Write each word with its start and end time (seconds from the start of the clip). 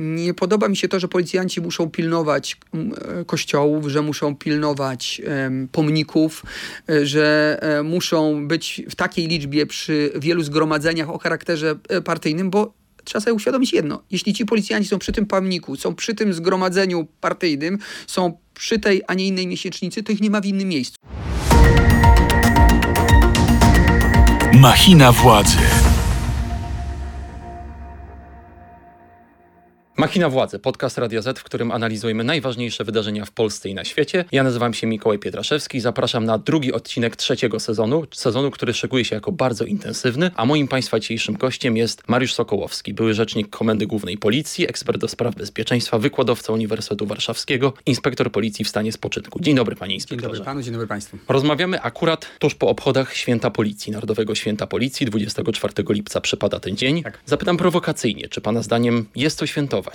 Nie 0.00 0.34
podoba 0.34 0.68
mi 0.68 0.76
się 0.76 0.88
to, 0.88 1.00
że 1.00 1.08
policjanci 1.08 1.60
muszą 1.60 1.90
pilnować 1.90 2.56
e, 2.74 3.24
kościołów, 3.24 3.88
że 3.88 4.02
muszą 4.02 4.36
pilnować 4.36 5.22
pomników, 5.72 6.42
e, 6.88 7.06
że 7.06 7.58
e, 7.62 7.82
muszą 7.82 8.48
być 8.48 8.82
w 8.90 8.94
takiej 8.94 9.28
liczbie 9.28 9.66
przy 9.66 10.12
wielu 10.16 10.42
zgromadzeniach 10.42 11.10
o 11.10 11.18
charakterze 11.18 11.76
partyjnym, 12.04 12.50
bo 12.50 12.72
trzeba 13.04 13.20
sobie 13.20 13.34
uświadomić 13.34 13.72
jedno. 13.72 14.02
Jeśli 14.10 14.34
ci 14.34 14.46
policjanci 14.46 14.88
są 14.88 14.98
przy 14.98 15.12
tym 15.12 15.26
pomniku, 15.26 15.76
są 15.76 15.94
przy 15.94 16.14
tym 16.14 16.32
zgromadzeniu 16.32 17.06
partyjnym, 17.20 17.78
są 18.06 18.38
przy 18.54 18.78
tej, 18.78 19.02
a 19.06 19.14
nie 19.14 19.26
innej 19.26 19.46
miesięcznicy, 19.46 20.02
to 20.02 20.12
ich 20.12 20.20
nie 20.20 20.30
ma 20.30 20.40
w 20.40 20.46
innym 20.46 20.68
miejscu. 20.68 20.96
Machina 24.52 25.12
władzy. 25.12 25.79
Machina 30.00 30.28
Władzy, 30.28 30.58
podcast 30.58 30.98
Radio 30.98 31.22
Z, 31.22 31.38
w 31.38 31.44
którym 31.44 31.72
analizujemy 31.72 32.24
najważniejsze 32.24 32.84
wydarzenia 32.84 33.24
w 33.24 33.30
Polsce 33.30 33.68
i 33.68 33.74
na 33.74 33.84
świecie. 33.84 34.24
Ja 34.32 34.42
nazywam 34.42 34.74
się 34.74 34.86
Mikołaj 34.86 35.18
Pietraszewski, 35.18 35.80
zapraszam 35.80 36.24
na 36.24 36.38
drugi 36.38 36.72
odcinek 36.72 37.16
trzeciego 37.16 37.60
sezonu, 37.60 38.06
sezonu, 38.14 38.50
który 38.50 38.74
szykuje 38.74 39.04
się 39.04 39.14
jako 39.14 39.32
bardzo 39.32 39.64
intensywny, 39.64 40.30
a 40.34 40.44
moim 40.44 40.68
Państwa 40.68 41.00
dzisiejszym 41.00 41.36
gościem 41.36 41.76
jest 41.76 42.08
Mariusz 42.08 42.34
Sokołowski, 42.34 42.94
były 42.94 43.14
rzecznik 43.14 43.50
Komendy 43.50 43.86
Głównej 43.86 44.18
Policji, 44.18 44.68
ekspert 44.68 45.00
do 45.00 45.08
spraw 45.08 45.34
bezpieczeństwa, 45.34 45.98
wykładowca 45.98 46.52
Uniwersytetu 46.52 47.06
Warszawskiego, 47.06 47.72
inspektor 47.86 48.32
Policji 48.32 48.64
w 48.64 48.68
stanie 48.68 48.92
spoczynku. 48.92 49.40
Dzień 49.42 49.56
dobry 49.56 49.76
Panie 49.76 49.94
Inspektorze. 49.94 50.28
Dzień 50.28 50.38
dobry 50.38 50.44
Panu, 50.44 50.62
dzień 50.62 50.72
dobry 50.72 50.86
Państwu. 50.86 51.18
Rozmawiamy 51.28 51.82
akurat 51.82 52.26
tuż 52.38 52.54
po 52.54 52.68
obchodach 52.68 53.16
Święta 53.16 53.50
Policji, 53.50 53.92
Narodowego 53.92 54.34
Święta 54.34 54.66
Policji, 54.66 55.06
24 55.06 55.72
lipca 55.88 56.20
przypada 56.20 56.60
ten 56.60 56.76
dzień. 56.76 57.02
Tak. 57.02 57.18
Zapytam 57.26 57.56
prowokacyjnie, 57.56 58.28
czy 58.28 58.40
Pana 58.40 58.62
zdaniem 58.62 59.06
jest 59.16 59.38
to 59.38 59.46
świętować? 59.46 59.89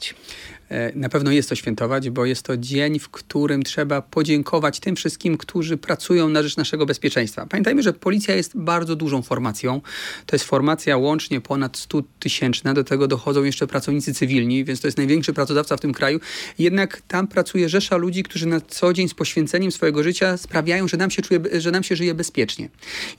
E, 0.65 0.65
na 0.96 1.10
pewno 1.10 1.32
jest 1.32 1.50
to 1.50 1.56
świętować, 1.56 2.10
bo 2.10 2.26
jest 2.26 2.44
to 2.44 2.58
dzień, 2.58 3.00
w 3.00 3.10
którym 3.10 3.64
trzeba 3.64 4.02
podziękować 4.02 4.80
tym 4.80 4.96
wszystkim, 4.96 5.38
którzy 5.38 5.78
pracują 5.78 6.30
na 6.30 6.44
rzecz 6.44 6.58
naszego 6.58 6.86
bezpieczeństwa. 6.86 7.46
Pamiętajmy, 7.46 7.84
że 7.84 7.94
policja 7.94 8.36
jest 8.36 8.58
bardzo 8.58 8.96
dużą 8.96 9.22
formacją. 9.22 9.82
To 10.26 10.36
jest 10.36 10.46
formacja 10.46 10.98
łącznie 10.98 11.42
ponad 11.42 11.78
100 11.78 12.04
tysięczna. 12.20 12.74
Do 12.74 12.84
tego 12.84 13.08
dochodzą 13.08 13.44
jeszcze 13.44 13.68
pracownicy 13.68 14.14
cywilni, 14.14 14.66
więc 14.66 14.82
to 14.82 14.88
jest 14.88 14.98
największy 14.98 15.34
pracodawca 15.34 15.78
w 15.78 15.80
tym 15.80 15.94
kraju. 15.94 16.20
Jednak 16.60 17.02
tam 17.08 17.28
pracuje 17.28 17.70
rzesza 17.70 17.98
ludzi, 17.98 18.24
którzy 18.24 18.46
na 18.46 18.62
co 18.62 18.94
dzień 18.94 19.10
z 19.10 19.14
poświęceniem 19.14 19.72
swojego 19.72 20.04
życia 20.04 20.38
sprawiają, 20.38 20.88
że 20.88 20.98
nam 20.98 21.12
się, 21.12 21.22
czuje, 21.22 21.40
że 21.62 21.72
nam 21.72 21.84
się 21.84 21.96
żyje 21.96 22.14
bezpiecznie. 22.14 22.70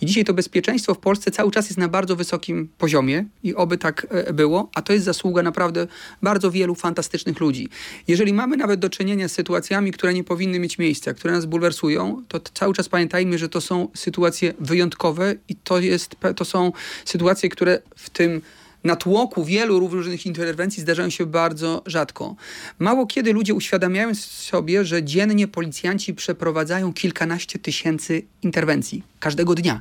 I 0.01 0.07
dzisiaj 0.07 0.25
to 0.25 0.35
bezpieczeństwo 0.35 0.95
w 0.95 0.99
Polsce 0.99 1.31
cały 1.31 1.51
czas 1.51 1.67
jest 1.67 1.79
na 1.79 1.89
bardzo 1.89 2.17
wysokim 2.17 2.69
poziomie 2.79 3.25
i 3.43 3.55
oby 3.55 3.79
tak 3.79 4.07
e, 4.11 4.33
było, 4.33 4.71
a 4.75 4.83
to 4.83 4.93
jest 4.93 5.05
zasługa 5.05 5.43
naprawdę 5.43 5.87
bardzo 6.23 6.51
wielu 6.51 6.75
fantastycznych 6.75 7.36
innych 7.37 7.41
ludzi. 7.41 7.69
Jeżeli 8.09 8.33
mamy 8.33 8.57
nawet 8.57 8.81
do 8.81 8.91
czynienia 8.91 9.29
z 9.29 9.33
sytuacjami, 9.33 9.93
które 9.93 10.15
nie 10.15 10.25
powinny 10.25 10.59
mieć 10.59 10.79
miejsca, 10.79 11.15
które 11.15 11.33
nas 11.35 11.47
bulwersują, 11.47 12.23
to 12.29 12.41
cały 12.55 12.75
czas 12.75 12.89
pamiętajmy, 12.89 13.39
że 13.39 13.49
to 13.49 13.61
są 13.61 13.89
sytuacje 13.95 14.55
wyjątkowe 14.61 15.35
i 15.49 15.57
to, 15.57 15.81
jest, 15.81 16.17
to 16.37 16.45
są 16.45 16.73
sytuacje, 17.05 17.49
które 17.49 17.83
w 17.97 18.11
tym 18.11 18.43
natłoku 18.85 19.45
wielu 19.45 19.81
różnych 19.81 20.27
interwencji 20.27 20.83
zdarzają 20.83 21.11
się 21.11 21.27
bardzo 21.27 21.83
rzadko. 21.87 22.37
Mało 22.79 23.07
kiedy 23.07 23.33
ludzie 23.33 23.55
uświadamiają 23.55 24.15
sobie, 24.15 24.85
że 24.85 25.03
dziennie 25.03 25.49
policjanci 25.49 26.15
przeprowadzają 26.15 26.93
kilkanaście 26.93 27.59
tysięcy 27.59 28.23
interwencji 28.43 29.03
każdego 29.21 29.55
dnia. 29.55 29.81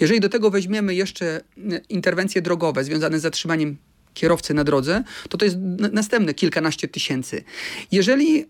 Jeżeli 0.00 0.20
do 0.20 0.28
tego 0.28 0.50
weźmiemy 0.50 0.94
jeszcze 0.94 1.40
interwencje 1.88 2.42
drogowe 2.42 2.84
związane 2.84 3.18
z 3.18 3.22
zatrzymaniem 3.22 3.76
kierowcy 4.14 4.54
na 4.54 4.64
drodze, 4.64 5.04
to 5.28 5.38
to 5.38 5.44
jest 5.44 5.56
następne 5.92 6.34
kilkanaście 6.34 6.88
tysięcy. 6.88 7.44
Jeżeli 7.92 8.46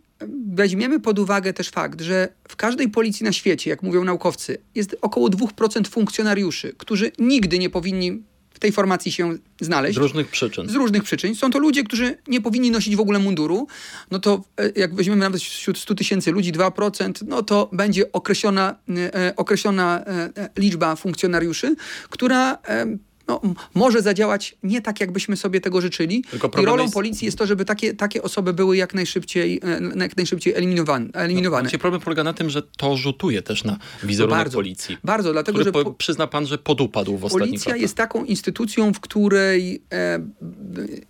weźmiemy 0.54 1.00
pod 1.00 1.18
uwagę 1.18 1.52
też 1.52 1.68
fakt, 1.68 2.00
że 2.00 2.28
w 2.48 2.56
każdej 2.56 2.88
policji 2.88 3.24
na 3.24 3.32
świecie, 3.32 3.70
jak 3.70 3.82
mówią 3.82 4.04
naukowcy, 4.04 4.58
jest 4.74 4.96
około 5.00 5.28
2% 5.28 5.88
funkcjonariuszy, 5.88 6.74
którzy 6.78 7.12
nigdy 7.18 7.58
nie 7.58 7.70
powinni 7.70 8.22
w 8.54 8.58
tej 8.58 8.72
formacji 8.72 9.12
się 9.12 9.36
znaleźć. 9.60 9.94
Z 9.94 9.98
różnych 9.98 10.28
przyczyn. 10.28 10.68
Z 10.68 10.74
różnych 10.74 11.02
przyczyn. 11.02 11.34
Są 11.34 11.50
to 11.50 11.58
ludzie, 11.58 11.84
którzy 11.84 12.16
nie 12.28 12.40
powinni 12.40 12.70
nosić 12.70 12.96
w 12.96 13.00
ogóle 13.00 13.18
munduru. 13.18 13.66
No 14.10 14.18
to 14.18 14.44
e, 14.56 14.72
jak 14.76 14.94
weźmiemy 14.94 15.20
nawet 15.20 15.40
wśród 15.40 15.78
100 15.78 15.94
tysięcy 15.94 16.32
ludzi 16.32 16.52
2%, 16.52 17.12
no 17.26 17.42
to 17.42 17.70
będzie 17.72 18.12
określona, 18.12 18.76
e, 19.14 19.36
określona 19.36 20.04
e, 20.06 20.30
liczba 20.56 20.96
funkcjonariuszy, 20.96 21.76
która 22.10 22.58
no, 23.28 23.40
może 23.74 24.02
zadziałać 24.02 24.56
nie 24.62 24.82
tak, 24.82 25.00
jakbyśmy 25.00 25.36
sobie 25.36 25.60
tego 25.60 25.80
życzyli. 25.80 26.24
I 26.62 26.64
rolą 26.64 26.82
jest... 26.82 26.94
policji 26.94 27.26
jest 27.26 27.38
to, 27.38 27.46
żeby 27.46 27.64
takie, 27.64 27.94
takie 27.94 28.22
osoby 28.22 28.52
były 28.52 28.76
jak 28.76 28.94
najszybciej, 28.94 29.60
e, 29.64 29.98
jak 29.98 30.16
najszybciej 30.16 30.54
eliminowane. 30.54 31.08
eliminowane. 31.12 31.70
No, 31.72 31.78
problem 31.78 32.02
polega 32.02 32.24
na 32.24 32.32
tym, 32.32 32.50
że 32.50 32.62
to 32.62 32.96
rzutuje 32.96 33.42
też 33.42 33.64
na 33.64 33.78
wizerunek 34.02 34.38
bardzo, 34.38 34.58
policji. 34.58 34.96
Bardzo, 35.04 35.32
dlatego 35.32 35.64
że... 35.64 35.72
Po, 35.72 35.92
przyzna 35.92 36.26
pan, 36.26 36.46
że 36.46 36.58
podupadł 36.58 37.16
w 37.16 37.24
ostatnich 37.24 37.50
Policja 37.50 37.76
jest 37.76 37.96
taką 37.96 38.24
instytucją, 38.24 38.92
w 38.92 39.00
której 39.00 39.82
e, 39.92 40.20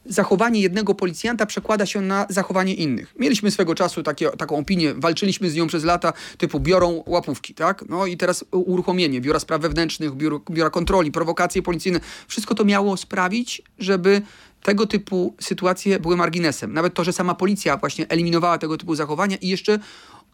zachowanie 0.07 0.61
jednego 0.61 0.95
policjanta 0.95 1.47
przekłada 1.47 1.87
się 1.87 2.01
na 2.01 2.27
zachowanie 2.29 2.75
innych. 2.75 3.15
Mieliśmy 3.19 3.51
swego 3.51 3.75
czasu 3.75 4.03
takie, 4.03 4.31
taką 4.31 4.59
opinię, 4.59 4.95
walczyliśmy 4.97 5.51
z 5.51 5.55
nią 5.55 5.67
przez 5.67 5.85
lata, 5.85 6.13
typu 6.39 6.61
biorą 6.61 7.03
łapówki, 7.07 7.55
tak? 7.55 7.85
No 7.89 8.07
i 8.07 8.17
teraz 8.17 8.45
uruchomienie 8.51 9.21
Biura 9.21 9.39
Spraw 9.39 9.61
Wewnętrznych, 9.61 10.15
Biura, 10.15 10.39
biura 10.51 10.71
Kontroli, 10.71 11.13
prowokacje 11.13 11.63
policyjne, 11.63 12.01
wszystko 12.29 12.55
to 12.55 12.65
miało 12.65 12.97
sprawić, 12.97 13.63
żeby 13.79 14.23
tego 14.63 14.87
typu 14.87 15.35
sytuacje 15.41 16.01
były 16.01 16.17
marginesem. 16.17 16.73
Nawet 16.73 16.95
to, 16.95 17.05
że 17.05 17.13
sama 17.13 17.35
policja 17.35 17.77
właśnie 17.77 18.09
eliminowała 18.09 18.59
tego 18.59 18.77
typu 18.77 18.95
zachowania 18.95 19.37
i 19.37 19.49
jeszcze 19.49 19.79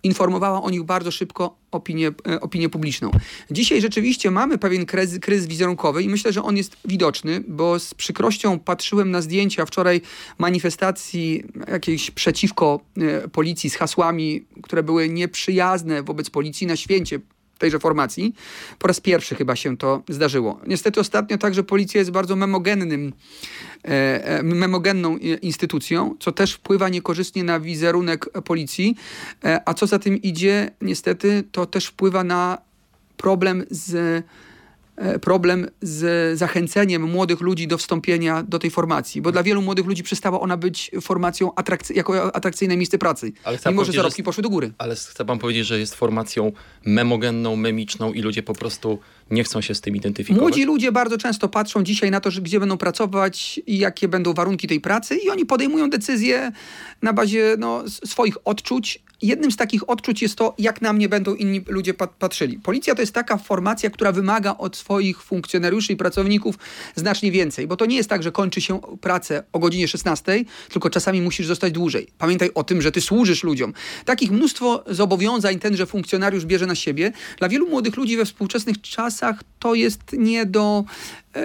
informowała 0.03 0.62
o 0.62 0.70
nich 0.70 0.82
bardzo 0.82 1.10
szybko 1.10 1.56
opinię, 1.70 2.12
e, 2.28 2.41
opinię 2.41 2.69
publiczną. 2.69 3.10
Dzisiaj 3.50 3.80
rzeczywiście 3.80 4.30
mamy 4.30 4.59
pewien 4.59 4.86
kryzys, 4.86 5.19
kryzys 5.19 5.47
wizerunkowy 5.47 6.03
i 6.03 6.09
myślę, 6.09 6.32
że 6.32 6.42
on 6.42 6.56
jest 6.56 6.76
widoczny, 6.84 7.44
bo 7.48 7.78
z 7.78 7.94
przykrością 7.94 8.59
patrzyłem 8.59 9.10
na 9.10 9.22
zdjęcia 9.22 9.66
wczoraj 9.66 10.00
manifestacji 10.38 11.44
jakiejś 11.69 12.10
przeciwko 12.10 12.80
e, 12.97 13.28
policji 13.28 13.70
z 13.70 13.76
hasłami, 13.76 14.44
które 14.62 14.82
były 14.82 15.09
nieprzyjazne 15.09 16.03
wobec 16.03 16.30
policji 16.30 16.66
na 16.66 16.76
święcie 16.76 17.20
tejże 17.60 17.78
formacji. 17.78 18.34
Po 18.78 18.88
raz 18.88 19.00
pierwszy 19.00 19.34
chyba 19.34 19.56
się 19.56 19.76
to 19.76 20.03
zdarzyło. 20.09 20.60
Niestety 20.66 21.00
ostatnio 21.00 21.38
także 21.38 21.62
policja 21.62 21.98
jest 21.98 22.10
bardzo 22.10 22.37
memogennym, 22.37 23.12
e, 23.84 24.25
e 24.25 24.43
memogenną 24.43 25.16
instytucją, 25.43 26.16
co 26.21 26.32
też 26.32 26.53
wpływa 26.53 26.88
niekorzystnie 26.88 27.44
na 27.44 27.60
wizerunek 27.60 28.31
policji, 28.44 28.97
e, 29.44 29.60
a 29.69 29.75
co 29.75 29.87
za 29.87 29.98
tym 29.98 30.16
idzie, 30.22 30.71
niestety 30.81 31.44
to 31.53 31.66
też 31.66 31.87
wpływa 31.87 32.25
na 32.25 32.59
problem 33.16 33.65
z 33.71 34.25
problem 35.21 35.69
z 35.83 36.38
zachęceniem 36.38 37.03
młodych 37.03 37.41
ludzi 37.41 37.69
do 37.69 37.78
wstąpienia 37.78 38.43
do 38.43 38.59
tej 38.59 38.71
formacji, 38.71 39.22
bo 39.22 39.33
dla 39.33 39.43
wielu 39.43 39.62
młodych 39.62 39.87
ludzi 39.87 40.03
przestała 40.03 40.41
ona 40.41 40.56
być 40.56 40.91
formacją 41.00 41.55
atrakcy 41.55 41.94
jako 41.94 42.37
atrakcyjne 42.37 42.77
miejsce 42.77 42.99
pracy, 42.99 43.33
ale 43.44 43.59
mimo 43.66 43.84
że 43.84 43.93
zarobki 43.93 44.22
że, 44.22 44.25
poszły 44.25 44.43
do 44.43 44.50
góry. 44.50 44.72
Ale 44.78 44.94
chcę 44.94 45.25
pan 45.25 45.39
powiedzieć, 45.39 45.66
że 45.66 45.78
jest 45.78 45.94
formacją 45.94 46.53
memogenną, 46.84 47.56
memiczną 47.56 48.12
i 48.12 48.22
ludzie 48.22 48.43
po 48.43 48.55
prostu 48.55 48.99
nie 49.31 49.44
chcą 49.44 49.60
się 49.60 49.75
z 49.75 49.81
tym 49.81 49.97
identyfikować? 49.97 50.43
Młodzi 50.43 50.65
ludzie 50.65 50.93
bardzo 50.93 51.19
często 51.19 51.49
patrzą 51.49 51.83
dzisiaj 51.83 52.10
na 52.10 52.21
to, 52.21 52.31
że 52.31 52.41
gdzie 52.41 52.60
będą 52.60 52.77
pracować 52.77 53.60
i 53.66 53.78
jakie 53.78 54.09
będą 54.09 54.34
warunki 54.34 54.69
tej 54.69 54.81
pracy 54.81 55.16
i 55.16 55.31
oni 55.31 55.47
podejmują 55.47 55.91
decyzje 55.91 56.53
na 57.03 57.12
bazie 57.12 57.56
no, 57.59 57.84
swoich 57.89 58.34
odczuć, 58.44 59.03
jednym 59.22 59.50
z 59.50 59.56
takich 59.56 59.91
odczuć 59.91 60.22
jest 60.22 60.36
to, 60.36 60.54
jak 60.58 60.82
na 60.82 60.92
mnie 60.92 61.08
będą 61.08 61.34
inni 61.34 61.64
ludzie 61.69 61.94
patrzyli. 61.94 62.58
Policja 62.58 62.94
to 62.94 63.03
jest 63.03 63.14
taka 63.14 63.36
formacja, 63.36 63.91
która 63.91 64.12
wymaga 64.12 64.56
od 64.58 64.76
swoich 64.76 65.22
funkcjonariuszy 65.22 65.92
i 65.92 65.97
pracowników 65.97 66.58
znacznie 66.94 67.30
więcej, 67.30 67.66
bo 67.66 67.76
to 67.76 67.86
nie 67.86 67.97
jest 67.97 68.09
tak, 68.09 68.22
że 68.22 68.32
kończy 68.32 68.60
się 68.60 68.80
pracę 69.00 69.42
o 69.53 69.59
godzinie 69.59 69.88
16, 69.88 70.44
tylko 70.72 70.91
czasami 70.91 71.22
musisz 71.22 71.47
zostać 71.47 71.72
dłużej. 71.72 72.06
Pamiętaj 72.19 72.50
o 72.54 72.65
tym, 72.65 72.83
że 72.83 72.92
ty 72.92 73.00
służysz 73.00 73.45
ludziom. 73.45 73.72
Takich 74.04 74.30
mnóstwo 74.30 74.84
zobowiązań 74.86 75.59
tenże 75.59 75.86
funkcjonariusz 75.86 76.45
bierze 76.45 76.66
na 76.66 76.74
siebie. 76.74 77.12
Dla 77.39 77.48
wielu 77.48 77.68
młodych 77.68 77.97
ludzi 77.97 78.16
we 78.16 78.24
współczesnych 78.24 78.80
czasach 78.80 79.42
to 79.59 79.74
jest 79.74 80.00
nie 80.12 80.47
do 80.47 80.84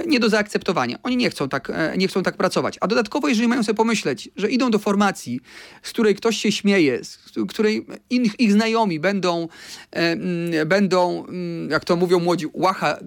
nie 0.08 0.20
do 0.20 0.30
zaakceptowania. 0.30 0.98
Oni 1.04 1.18
nie 1.18 1.30
chcą, 1.30 1.50
tak, 1.50 1.70
e, 1.70 1.98
nie 1.98 2.08
chcą 2.08 2.24
tak 2.24 2.38
pracować. 2.38 2.78
A 2.82 2.88
dodatkowo, 2.88 3.28
jeżeli 3.28 3.48
mają 3.48 3.64
sobie 3.64 3.76
pomyśleć, 3.76 4.30
że 4.36 4.50
idą 4.50 4.72
do 4.72 4.80
formacji, 4.80 5.40
z 5.84 5.90
której 5.90 6.16
ktoś 6.16 6.38
się 6.38 6.52
śmieje, 6.52 7.04
z 7.04 7.20
której 7.50 7.86
innych, 8.10 8.40
ich 8.40 8.52
znajomi 8.52 9.00
będą, 9.00 9.48
e, 9.92 10.66
będą, 10.66 11.26
jak 11.70 11.86
to 11.86 11.96
mówią 11.96 12.20
młodzi, 12.20 12.46
łacha 12.54 12.98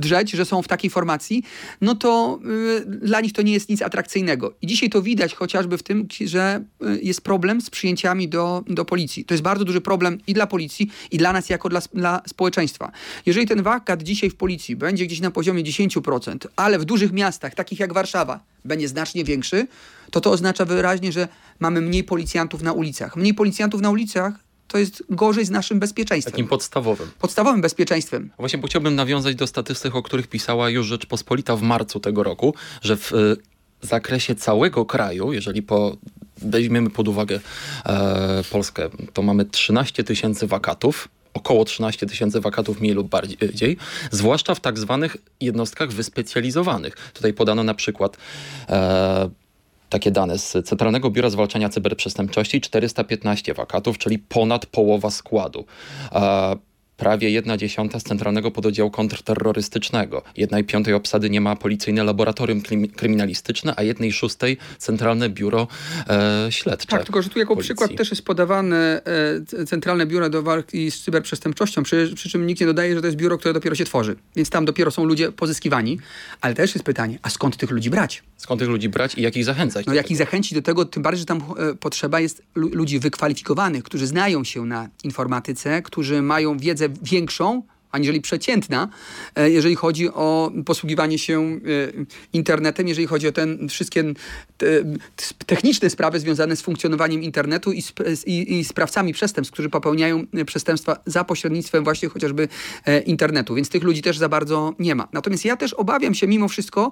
drzeć, 0.00 0.30
że 0.30 0.44
są 0.44 0.62
w 0.62 0.68
takiej 0.68 0.90
formacji, 0.90 1.42
no 1.80 1.94
to 1.94 2.40
dla 2.86 3.20
nich 3.20 3.32
to 3.32 3.42
nie 3.42 3.52
jest 3.52 3.68
nic 3.68 3.82
atrakcyjnego. 3.82 4.54
I 4.62 4.66
dzisiaj 4.66 4.90
to 4.90 5.02
widać 5.02 5.34
chociażby 5.34 5.78
w 5.78 5.82
tym, 5.82 6.08
że 6.24 6.64
jest 7.02 7.20
problem 7.20 7.60
z 7.60 7.70
przyjęciami 7.70 8.28
do, 8.28 8.64
do 8.66 8.84
policji. 8.84 9.24
To 9.24 9.34
jest 9.34 9.44
bardzo 9.44 9.64
duży 9.64 9.80
problem 9.80 10.18
i 10.26 10.34
dla 10.34 10.46
policji, 10.46 10.90
i 11.10 11.18
dla 11.18 11.32
nas 11.32 11.50
jako 11.50 11.68
dla, 11.68 11.80
dla 11.94 12.22
społeczeństwa. 12.28 12.92
Jeżeli 13.26 13.46
ten 13.46 13.62
wakat 13.62 14.02
dzisiaj 14.02 14.30
w 14.30 14.36
policji 14.36 14.76
będzie 14.76 15.06
gdzieś 15.06 15.20
na 15.20 15.30
poziomie 15.30 15.64
10 15.64 15.87
10%, 15.88 16.46
ale 16.56 16.78
w 16.78 16.84
dużych 16.84 17.12
miastach, 17.12 17.54
takich 17.54 17.80
jak 17.80 17.92
Warszawa, 17.92 18.40
będzie 18.64 18.88
znacznie 18.88 19.24
większy, 19.24 19.66
to 20.10 20.20
to 20.20 20.30
oznacza 20.30 20.64
wyraźnie, 20.64 21.12
że 21.12 21.28
mamy 21.60 21.80
mniej 21.80 22.04
policjantów 22.04 22.62
na 22.62 22.72
ulicach. 22.72 23.16
Mniej 23.16 23.34
policjantów 23.34 23.80
na 23.80 23.90
ulicach 23.90 24.34
to 24.68 24.78
jest 24.78 25.02
gorzej 25.10 25.44
z 25.44 25.50
naszym 25.50 25.80
bezpieczeństwem. 25.80 26.32
Takim 26.32 26.48
podstawowym. 26.48 27.10
Podstawowym 27.18 27.60
bezpieczeństwem. 27.60 28.30
Właśnie, 28.38 28.58
bo 28.58 28.68
chciałbym 28.68 28.94
nawiązać 28.94 29.34
do 29.34 29.46
statystyk, 29.46 29.94
o 29.94 30.02
których 30.02 30.26
pisała 30.26 30.70
już 30.70 30.86
Rzeczpospolita 30.86 31.56
w 31.56 31.62
marcu 31.62 32.00
tego 32.00 32.22
roku, 32.22 32.54
że 32.82 32.96
w 32.96 33.12
zakresie 33.82 34.34
całego 34.34 34.84
kraju, 34.84 35.32
jeżeli 35.32 35.62
po, 35.62 35.96
weźmiemy 36.36 36.90
pod 36.90 37.08
uwagę 37.08 37.40
e, 37.86 38.42
Polskę, 38.50 38.88
to 39.12 39.22
mamy 39.22 39.44
13 39.44 40.04
tysięcy 40.04 40.46
wakatów, 40.46 41.08
około 41.38 41.64
13 41.64 42.06
tysięcy 42.06 42.40
wakatów 42.40 42.80
mniej 42.80 42.94
lub 42.94 43.08
bardziej, 43.08 43.76
zwłaszcza 44.10 44.54
w 44.54 44.60
tak 44.60 44.78
zwanych 44.78 45.16
jednostkach 45.40 45.92
wyspecjalizowanych. 45.92 46.94
Tutaj 47.14 47.32
podano 47.32 47.64
na 47.64 47.74
przykład 47.74 48.16
e, 48.68 49.30
takie 49.88 50.10
dane 50.10 50.38
z 50.38 50.56
Centralnego 50.64 51.10
Biura 51.10 51.30
Zwalczania 51.30 51.68
Cyberprzestępczości 51.68 52.60
415 52.60 53.54
wakatów, 53.54 53.98
czyli 53.98 54.18
ponad 54.18 54.66
połowa 54.66 55.10
składu. 55.10 55.64
E, 56.12 56.56
prawie 56.98 57.30
jedna 57.30 57.56
dziesiąta 57.56 58.00
z 58.00 58.02
Centralnego 58.02 58.50
Pododdziału 58.50 58.90
Kontrterrorystycznego. 58.90 60.22
Jednej 60.36 60.64
piątej 60.64 60.94
obsady 60.94 61.30
nie 61.30 61.40
ma 61.40 61.56
policyjne 61.56 62.04
laboratorium 62.04 62.62
kryminalistyczne, 62.96 63.74
a 63.76 63.82
jednej 63.82 64.12
szóstej 64.12 64.56
Centralne 64.78 65.28
Biuro 65.30 65.68
e, 66.08 66.46
Śledcze. 66.50 66.86
Tak, 66.86 67.04
tylko 67.04 67.22
że 67.22 67.28
tu 67.28 67.38
jako 67.38 67.54
policji. 67.54 67.74
przykład 67.74 67.98
też 67.98 68.10
jest 68.10 68.22
podawane 68.22 69.00
e, 69.60 69.66
Centralne 69.66 70.06
Biuro 70.06 70.30
do 70.30 70.42
Walki 70.42 70.90
z 70.90 71.00
Cyberprzestępczością, 71.00 71.82
przy, 71.82 72.12
przy 72.14 72.28
czym 72.28 72.46
nikt 72.46 72.60
nie 72.60 72.66
dodaje, 72.66 72.94
że 72.94 73.00
to 73.00 73.06
jest 73.06 73.16
biuro, 73.16 73.38
które 73.38 73.54
dopiero 73.54 73.76
się 73.76 73.84
tworzy. 73.84 74.16
Więc 74.36 74.50
tam 74.50 74.64
dopiero 74.64 74.90
są 74.90 75.04
ludzie 75.04 75.32
pozyskiwani, 75.32 75.98
ale 76.40 76.54
też 76.54 76.74
jest 76.74 76.84
pytanie, 76.84 77.18
a 77.22 77.30
skąd 77.30 77.56
tych 77.56 77.70
ludzi 77.70 77.90
brać? 77.90 78.22
Skąd 78.36 78.60
tych 78.60 78.68
ludzi 78.68 78.88
brać 78.88 79.14
i 79.14 79.22
jak 79.22 79.36
ich 79.36 79.44
zachęcać? 79.44 79.86
No 79.86 79.94
jak 79.94 80.10
ich 80.10 80.16
zachęcić 80.16 80.54
do 80.54 80.62
tego, 80.62 80.84
tym 80.84 81.02
bardziej, 81.02 81.20
że 81.20 81.26
tam 81.26 81.38
e, 81.38 81.74
potrzeba 81.74 82.20
jest 82.20 82.42
ludzi 82.54 82.98
wykwalifikowanych, 82.98 83.84
którzy 83.84 84.06
znają 84.06 84.44
się 84.44 84.64
na 84.64 84.88
informatyce, 85.04 85.82
którzy 85.82 86.22
mają 86.22 86.58
wiedzę 86.58 86.87
większą, 87.02 87.62
aniżeli 87.90 88.20
przeciętna, 88.20 88.88
e, 89.36 89.50
jeżeli 89.50 89.74
chodzi 89.74 90.08
o 90.08 90.52
posługiwanie 90.66 91.18
się 91.18 91.40
e, 91.40 91.58
internetem, 92.32 92.88
jeżeli 92.88 93.06
chodzi 93.06 93.28
o 93.28 93.32
ten 93.32 93.68
wszystkie 93.68 94.04
te, 94.56 94.66
techniczne 95.46 95.90
sprawy 95.90 96.20
związane 96.20 96.56
z 96.56 96.62
funkcjonowaniem 96.62 97.22
internetu 97.22 97.72
i, 97.72 97.82
i, 98.26 98.58
i, 98.58 98.64
sprawcami 98.64 99.12
przestępstw, 99.12 99.52
którzy 99.52 99.70
popełniają 99.70 100.26
przestępstwa 100.46 100.96
za 101.06 101.24
pośrednictwem 101.24 101.84
właśnie 101.84 102.08
chociażby 102.08 102.48
e, 102.84 103.00
internetu, 103.00 103.54
więc 103.54 103.68
tych 103.68 103.82
ludzi 103.82 104.02
też 104.02 104.18
za 104.18 104.28
bardzo 104.28 104.74
nie 104.78 104.94
ma. 104.94 105.08
Natomiast 105.12 105.44
ja 105.44 105.56
też 105.56 105.74
obawiam 105.74 106.14
się 106.14 106.26
mimo 106.26 106.48
wszystko 106.48 106.90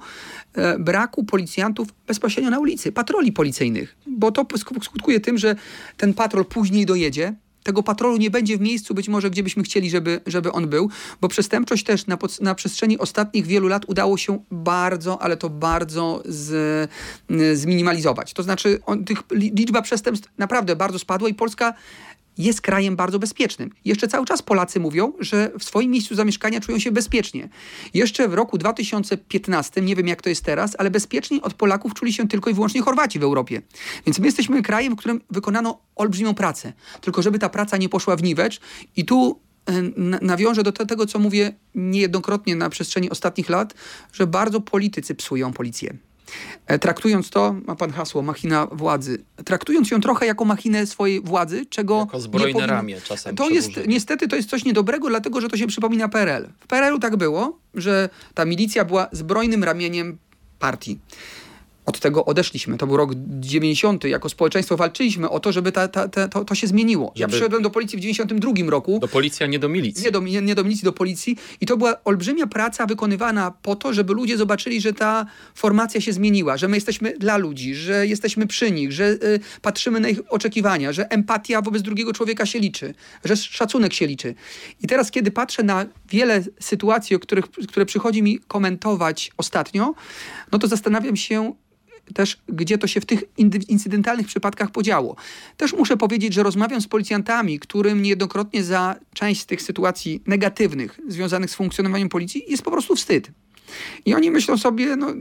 braku 0.79 1.25
policjantów 1.25 1.89
bezpośrednio 2.07 2.51
na 2.51 2.59
ulicy, 2.59 2.93
patroli 2.93 3.33
policyjnych, 3.33 3.97
bo 4.07 4.33
to 4.33 4.47
skutkuje 4.83 5.21
tym, 5.21 5.39
że 5.39 5.57
ten 5.97 6.15
patrol 6.15 6.45
później 6.45 6.87
dojedzie, 6.87 7.35
tego 7.67 7.83
patrolu 7.83 8.17
nie 8.17 8.31
będzie 8.31 8.59
w 8.59 8.61
miejscu 8.61 8.95
być 8.95 9.09
może, 9.09 9.31
gdzie 9.31 9.43
byśmy 9.43 9.63
chcieli, 9.63 9.91
żeby, 9.91 10.21
żeby 10.27 10.53
on 10.53 10.69
był, 10.69 10.91
bo 11.21 11.29
przestępczość 11.29 11.85
też 11.85 12.07
na, 12.07 12.19
na 12.41 12.55
przestrzeni 12.55 12.99
ostatnich 12.99 13.47
wielu 13.47 13.69
lat 13.69 13.85
udało 13.87 14.17
się 14.17 14.39
bardzo, 14.51 15.23
ale 15.23 15.37
to 15.37 15.51
bardzo 15.51 16.23
z, 16.25 16.91
zminimalizować. 17.55 18.33
To 18.33 18.43
znaczy 18.43 18.79
on, 18.87 19.05
tych, 19.05 19.19
liczba 19.31 19.83
przestępstw 19.83 20.29
naprawdę 20.39 20.77
bardzo 20.77 20.99
spadła 20.99 21.29
i 21.29 21.35
Polska 21.35 21.75
jest 22.39 22.61
krajem 22.61 22.97
bardzo 22.97 23.19
bezpiecznym. 23.19 23.71
Jeszcze 23.85 24.09
cały 24.09 24.27
czas 24.27 24.43
Polacy 24.43 24.81
mówią, 24.81 25.13
że 25.21 25.51
w 25.59 25.65
swoim 25.65 25.91
miejscu 25.91 26.15
zamieszkania 26.15 26.61
czują 26.61 26.79
się 26.79 26.91
bezpiecznie. 26.91 27.49
Jeszcze 27.95 28.29
w 28.29 28.35
roku 28.35 28.59
2015, 28.59 29.81
nie 29.81 29.97
wiem 29.97 30.09
jak 30.09 30.23
to 30.23 30.29
jest 30.29 30.45
teraz, 30.45 30.77
ale 30.79 30.91
bezpieczniej 30.91 31.43
od 31.43 31.55
Polaków 31.55 31.95
czuli 31.95 32.13
się 32.13 32.29
tylko 32.29 32.51
i 32.51 32.55
wyłącznie 32.55 32.83
Chorwaci 32.83 33.19
w 33.19 33.23
Europie. 33.23 33.63
Więc 34.07 34.19
my 34.19 34.27
jesteśmy 34.27 34.63
krajem, 34.63 34.93
w 34.93 34.97
którym 34.97 35.21
wykonano 35.31 35.79
olbrzymią 35.97 36.35
pracę. 36.35 36.73
Tylko 37.01 37.23
żeby 37.23 37.39
ta 37.39 37.49
praca 37.49 37.77
nie 37.77 37.89
poszła 37.89 38.17
w 38.17 38.23
niwecz 38.23 38.61
i 38.97 39.05
tu 39.05 39.41
e, 39.67 39.73
nawiążę 40.23 40.63
do 40.63 40.73
tego, 40.73 41.07
co 41.07 41.19
mówię 41.19 41.53
niejednokrotnie 41.75 42.57
na 42.57 42.71
przestrzeni 42.71 43.11
ostatnich 43.11 43.49
lat, 43.49 43.75
że 44.13 44.27
bardzo 44.27 44.61
politycy 44.61 45.15
psują 45.15 45.53
policję. 45.53 45.97
E, 46.67 46.79
traktując 46.79 47.31
to, 47.31 47.55
ma 47.67 47.77
pan 47.77 47.93
hasło, 47.93 48.23
machina 48.23 48.67
władzy, 48.67 49.25
traktując 49.45 49.91
ją 49.91 50.01
trochę 50.01 50.27
jako 50.27 50.45
machinę 50.45 50.87
swojej 50.87 51.21
władzy, 51.21 51.67
czego 51.67 51.99
jako 51.99 52.21
zbrojne 52.21 52.53
powinno... 52.53 52.75
ramię 52.75 53.01
czasem 53.01 53.37
To 53.37 53.49
jest, 53.49 53.71
niestety 53.87 54.29
to 54.29 54.37
jest 54.37 54.51
coś 54.51 54.65
niedobrego, 54.65 55.09
dlatego 55.09 55.41
że 55.41 55.49
to 55.49 55.57
się 55.57 55.67
przypomina 55.67 56.09
PRL. 56.09 56.49
W 56.61 56.67
PRL-u 56.67 56.99
tak 56.99 57.17
było, 57.17 57.59
że 57.75 58.09
ta 58.35 58.45
milicja 58.45 58.85
była 58.85 59.09
zbrojnym 59.13 59.65
ramieniem 59.65 60.19
partii 60.59 60.99
od 61.87 62.01
tego 62.01 62.25
odeszliśmy. 62.25 62.79
To 62.79 62.87
był 62.87 62.97
rok 62.97 63.11
90. 63.41 64.05
Jako 64.05 64.29
społeczeństwo 64.29 64.77
walczyliśmy 64.77 65.31
o 65.31 65.41
to, 65.41 65.53
żeby 65.53 65.73
ta, 65.73 65.89
ta, 65.89 66.09
ta 66.09 66.29
to, 66.29 66.45
to, 66.45 66.55
się 66.55 66.67
zmieniło. 66.67 67.13
Żeby... 67.15 67.21
Ja 67.21 67.29
przyszedłem 67.29 67.63
do 67.63 67.71
policji 67.71 67.99
w 67.99 68.01
92 68.01 68.53
roku. 68.69 68.99
Do 68.99 69.09
policji, 69.09 69.45
a 69.45 69.47
nie 69.47 69.59
do 69.59 69.69
milicji. 69.69 70.05
Nie 70.05 70.11
do, 70.11 70.21
nie, 70.21 70.43
nie 70.43 70.55
do 70.55 70.65
milicji, 70.65 70.85
do 70.85 70.93
policji. 70.93 71.37
I 71.61 71.67
to 71.67 71.77
była 71.77 72.05
olbrzymia 72.05 72.47
praca 72.47 72.87
wykonywana 72.87 73.51
po 73.63 73.77
to, 73.77 73.93
żeby 73.93 74.15
ludzie 74.15 74.37
zobaczyli, 74.37 74.81
że 74.81 74.93
ta 74.93 75.27
formacja 75.55 76.01
się 76.01 76.13
zmieniła, 76.13 76.57
że 76.57 76.69
my 76.69 76.77
jesteśmy 76.77 77.19
dla 77.19 77.37
ludzi, 77.37 77.75
że 77.75 78.07
jesteśmy 78.07 78.47
przy 78.47 78.71
nich, 78.71 78.93
że 78.93 79.05
y, 79.05 79.41
patrzymy 79.63 80.01
na 80.01 80.09
ich 80.09 80.21
oczekiwania, 80.29 80.93
że 80.93 81.11
empatia 81.11 81.63
wobec 81.63 81.83
drugiego 81.83 82.13
człowieka 82.13 82.47
się 82.47 82.59
liczy, 82.59 82.95
że 83.25 83.37
szacunek 83.37 83.93
się 83.93 84.07
liczy. 84.07 84.35
I 84.83 84.87
teraz, 84.87 85.11
kiedy 85.11 85.31
patrzę 85.31 85.63
na 85.63 85.87
wiele 86.09 86.45
sytuacji, 86.61 87.17
o 87.17 87.19
których, 87.19 87.45
które 87.69 87.87
przychodzi 87.87 88.23
mi 88.23 88.39
komentować 88.39 89.31
ostatnio, 89.37 89.95
no 90.53 90.59
to 90.59 90.67
zastanawiam 90.67 91.17
się, 91.17 91.53
też, 92.15 92.39
gdzie 92.49 92.79
to 92.79 92.87
się 92.87 93.01
w 93.01 93.07
tych 93.07 93.23
incydentalnych 93.69 94.27
przypadkach 94.27 94.71
podziało. 94.71 95.17
Też 95.57 95.73
muszę 95.73 95.97
powiedzieć, 95.97 96.35
że 96.35 96.43
rozmawiam 96.43 96.81
z 96.81 96.87
policjantami, 96.87 97.59
którym 97.59 98.03
niejednokrotnie 98.03 98.65
za 98.65 98.97
część 99.15 99.41
z 99.41 99.47
tych 99.47 99.63
sytuacji 99.63 100.23
negatywnych 100.27 101.01
związanych 101.09 101.51
z 101.51 101.55
funkcjonowaniem 101.55 102.09
policji 102.09 102.45
jest 102.49 102.63
po 102.63 102.71
prostu 102.71 102.97
wstyd. 102.97 103.31
I 104.05 104.15
oni 104.15 104.31
myślą 104.31 104.59
sobie, 104.59 104.97
no, 104.97 105.15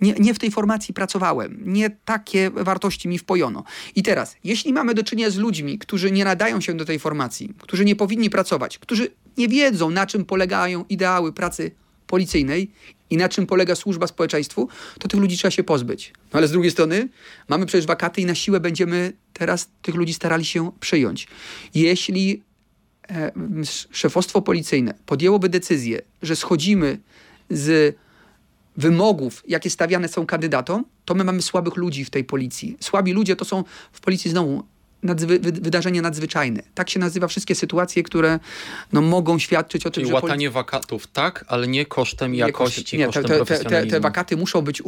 nie, 0.00 0.12
nie, 0.12 0.34
w 0.34 0.38
tej 0.38 0.50
formacji 0.50 0.94
pracowałem, 0.94 1.60
nie 1.66 1.90
takie 1.90 2.50
wartości 2.50 3.08
mi 3.08 3.18
wpojono. 3.18 3.64
I 3.94 4.02
teraz, 4.02 4.36
jeśli 4.44 4.72
mamy 4.72 4.94
do 4.94 5.02
czynienia 5.02 5.30
z 5.30 5.36
ludźmi, 5.36 5.78
którzy 5.78 6.10
nie 6.10 6.24
nadają 6.24 6.60
się 6.60 6.74
do 6.74 6.84
tej 6.84 6.98
formacji, 6.98 7.54
którzy 7.58 7.84
nie 7.84 7.96
powinni 7.96 8.30
pracować, 8.30 8.78
którzy 8.78 9.10
nie 9.36 9.48
wiedzą, 9.48 9.90
na 9.90 10.06
czym 10.06 10.24
polegają 10.24 10.84
ideały 10.88 11.32
pracy 11.32 11.70
policyjnej 12.06 12.70
i 13.10 13.16
na 13.16 13.28
czym 13.28 13.46
polega 13.46 13.74
służba 13.74 14.06
społeczeństwu, 14.06 14.68
to 14.98 15.08
tych 15.08 15.20
ludzi 15.20 15.36
trzeba 15.36 15.50
się 15.50 15.64
pozbyć. 15.64 16.12
No 16.32 16.38
ale 16.38 16.48
z 16.48 16.52
drugiej 16.52 16.70
strony 16.70 17.08
mamy 17.48 17.66
przecież 17.66 17.86
wakaty 17.86 18.20
i 18.20 18.26
na 18.26 18.34
siłę 18.34 18.60
będziemy 18.60 19.12
teraz 19.32 19.68
tych 19.82 19.94
ludzi 19.94 20.14
starali 20.14 20.44
się 20.44 20.70
przyjąć. 20.80 21.28
Jeśli 21.74 22.42
e, 23.10 23.32
szefostwo 23.90 24.42
policyjne 24.42 24.94
podjęłoby 25.06 25.48
decyzję, 25.48 26.02
że 26.22 26.36
schodzimy 26.36 26.98
z 27.50 27.96
wymogów, 28.76 29.42
jakie 29.48 29.70
stawiane 29.70 30.08
są 30.08 30.26
kandydatom, 30.26 30.84
to 31.04 31.14
my 31.14 31.24
mamy 31.24 31.42
słabych 31.42 31.76
ludzi 31.76 32.04
w 32.04 32.10
tej 32.10 32.24
policji. 32.24 32.76
Słabi 32.80 33.12
ludzie 33.12 33.36
to 33.36 33.44
są 33.44 33.64
w 33.92 34.00
policji 34.00 34.30
znowu 34.30 34.64
nadzwy, 35.06 35.38
wydarzenia 35.38 36.02
nadzwyczajne. 36.02 36.62
Tak 36.74 36.90
się 36.90 37.00
nazywa 37.00 37.28
wszystkie 37.28 37.54
sytuacje, 37.54 38.02
które 38.02 38.38
no, 38.92 39.00
mogą 39.00 39.38
świadczyć 39.38 39.86
o 39.86 39.90
Czyli 39.90 40.06
tym, 40.06 40.16
że... 40.16 40.22
łatanie 40.22 40.50
wakatów 40.50 41.06
tak, 41.06 41.44
ale 41.48 41.68
nie 41.68 41.86
kosztem 41.86 42.34
jakości, 42.34 42.98
nie, 42.98 43.06
kosztem 43.06 43.24
te, 43.24 43.44
te, 43.44 43.64
te, 43.64 43.86
te, 43.86 44.00
wakaty 44.00 44.36
muszą 44.36 44.62
być 44.62 44.82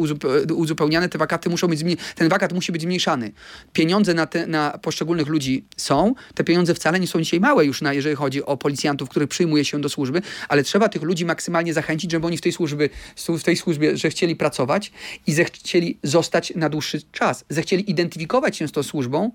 uzupełniane, 0.54 1.08
te 1.08 1.18
wakaty 1.18 1.50
muszą 1.50 1.68
być 1.68 1.80
ten 2.14 2.28
wakat 2.28 2.52
musi 2.52 2.72
być 2.72 2.82
zmniejszany. 2.82 3.32
Pieniądze 3.72 4.14
na, 4.14 4.26
te, 4.26 4.46
na 4.46 4.78
poszczególnych 4.82 5.26
ludzi 5.26 5.64
są, 5.76 6.14
te 6.34 6.44
pieniądze 6.44 6.74
wcale 6.74 7.00
nie 7.00 7.06
są 7.06 7.18
dzisiaj 7.18 7.40
małe 7.40 7.64
już, 7.64 7.82
na, 7.82 7.92
jeżeli 7.92 8.16
chodzi 8.16 8.44
o 8.44 8.56
policjantów, 8.56 9.08
których 9.08 9.28
przyjmuje 9.28 9.64
się 9.64 9.80
do 9.80 9.88
służby, 9.88 10.22
ale 10.48 10.62
trzeba 10.62 10.88
tych 10.88 11.02
ludzi 11.02 11.24
maksymalnie 11.24 11.74
zachęcić, 11.74 12.10
żeby 12.10 12.26
oni 12.26 12.36
w 12.36 12.40
tej, 12.40 12.52
służby, 12.52 12.90
w 13.28 13.42
tej 13.42 13.56
służbie, 13.56 13.96
że 13.96 14.10
chcieli 14.10 14.36
pracować 14.36 14.92
i 15.26 15.32
zechcieli 15.32 15.98
zostać 16.02 16.52
na 16.56 16.68
dłuższy 16.68 17.02
czas, 17.12 17.44
zechcieli 17.48 17.90
identyfikować 17.90 18.56
się 18.56 18.68
z 18.68 18.72
tą 18.72 18.82
służbą 18.82 19.30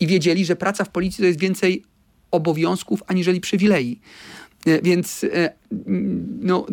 i 0.00 0.06
wiedzieli, 0.24 0.44
że 0.44 0.56
praca 0.56 0.84
w 0.84 0.88
policji 0.88 1.22
to 1.22 1.26
jest 1.26 1.38
więcej 1.38 1.84
obowiązków 2.30 3.02
aniżeli 3.06 3.40
przywilei. 3.40 4.00
E, 4.66 4.82
więc 4.82 5.24
e, 5.24 5.52
no, 6.40 6.66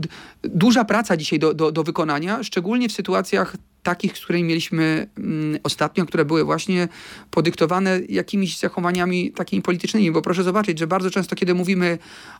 duża 0.43 0.85
praca 0.85 1.17
dzisiaj 1.17 1.39
do, 1.39 1.53
do, 1.53 1.71
do 1.71 1.83
wykonania, 1.83 2.43
szczególnie 2.43 2.89
w 2.89 2.91
sytuacjach 2.91 3.55
takich, 3.83 4.17
z 4.17 4.21
którymi 4.21 4.43
mieliśmy 4.43 5.07
mm, 5.17 5.59
ostatnio, 5.63 6.05
które 6.05 6.25
były 6.25 6.43
właśnie 6.43 6.87
podyktowane 7.31 7.99
jakimiś 8.09 8.57
zachowaniami 8.57 9.31
takimi 9.31 9.61
politycznymi, 9.61 10.11
bo 10.11 10.21
proszę 10.21 10.43
zobaczyć, 10.43 10.79
że 10.79 10.87
bardzo 10.87 11.11
często, 11.11 11.35
kiedy 11.35 11.53
mówimy 11.53 11.97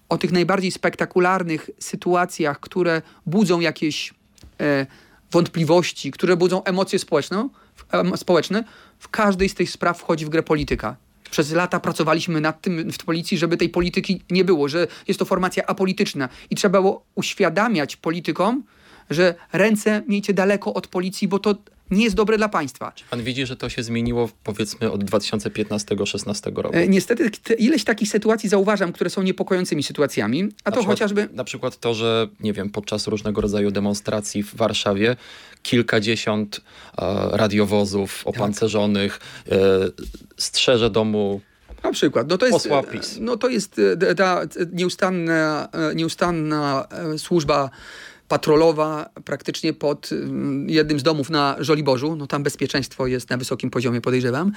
o 0.09 0.17
tych 0.17 0.31
najbardziej 0.31 0.71
spektakularnych 0.71 1.69
sytuacjach, 1.79 2.59
które 2.59 3.01
budzą 3.25 3.59
jakieś 3.59 4.13
e, 4.59 4.85
wątpliwości, 5.31 6.11
które 6.11 6.37
budzą 6.37 6.63
emocje 6.63 6.99
społeczne, 6.99 7.49
społeczne, 8.15 8.63
w 8.99 9.09
każdej 9.09 9.49
z 9.49 9.55
tych 9.55 9.69
spraw 9.69 9.99
wchodzi 9.99 10.25
w 10.25 10.29
grę 10.29 10.43
polityka. 10.43 10.95
Przez 11.31 11.51
lata 11.51 11.79
pracowaliśmy 11.79 12.41
nad 12.41 12.61
tym 12.61 12.91
w 12.91 12.97
policji, 12.97 13.37
żeby 13.37 13.57
tej 13.57 13.69
polityki 13.69 14.21
nie 14.29 14.45
było, 14.45 14.67
że 14.67 14.87
jest 15.07 15.19
to 15.19 15.25
formacja 15.25 15.65
apolityczna 15.65 16.29
i 16.49 16.55
trzeba 16.55 16.81
było 16.81 17.05
uświadamiać 17.15 17.95
politykom, 17.95 18.63
że 19.09 19.35
ręce 19.53 20.03
miejcie 20.07 20.33
daleko 20.33 20.73
od 20.73 20.87
policji, 20.87 21.27
bo 21.27 21.39
to 21.39 21.55
nie 21.91 22.03
jest 22.03 22.15
dobre 22.15 22.37
dla 22.37 22.49
państwa. 22.49 22.91
Czy 22.95 23.05
pan 23.05 23.23
widzi, 23.23 23.45
że 23.45 23.55
to 23.55 23.69
się 23.69 23.83
zmieniło 23.83 24.29
powiedzmy 24.43 24.91
od 24.91 25.03
2015-16 25.03 26.55
roku? 26.55 26.77
E, 26.77 26.87
niestety 26.87 27.31
ileś 27.57 27.83
takich 27.83 28.09
sytuacji 28.09 28.49
zauważam, 28.49 28.93
które 28.93 29.09
są 29.09 29.21
niepokojącymi 29.21 29.83
sytuacjami, 29.83 30.41
a 30.41 30.43
na 30.43 30.49
to 30.49 30.71
przykład, 30.71 30.85
chociażby... 30.85 31.29
Na 31.33 31.43
przykład 31.43 31.77
to, 31.77 31.93
że 31.93 32.27
nie 32.39 32.53
wiem, 32.53 32.69
podczas 32.69 33.07
różnego 33.07 33.41
rodzaju 33.41 33.71
demonstracji 33.71 34.43
w 34.43 34.55
Warszawie 34.55 35.15
kilkadziesiąt 35.63 36.61
e, 36.97 37.29
radiowozów 37.31 38.21
opancerzonych 38.25 39.19
e, 39.51 39.57
strzeże 40.37 40.89
domu 40.89 41.41
na 41.83 41.91
przykład. 41.91 42.29
No 42.29 42.37
to 42.37 42.47
jest. 42.47 42.69
No 43.19 43.37
to 43.37 43.49
jest 43.49 43.81
e, 44.01 44.15
ta 44.15 44.41
nieustanna, 44.73 45.69
e, 45.91 45.95
nieustanna 45.95 46.87
e, 47.13 47.17
służba 47.17 47.69
patrolowa 48.31 49.09
praktycznie 49.25 49.73
pod 49.73 50.09
mm, 50.11 50.69
jednym 50.69 50.99
z 50.99 51.03
domów 51.03 51.29
na 51.29 51.55
Żoliborzu. 51.59 52.15
No 52.15 52.27
tam 52.27 52.43
bezpieczeństwo 52.43 53.07
jest 53.07 53.29
na 53.29 53.37
wysokim 53.37 53.69
poziomie, 53.69 54.01
podejrzewam. 54.01 54.51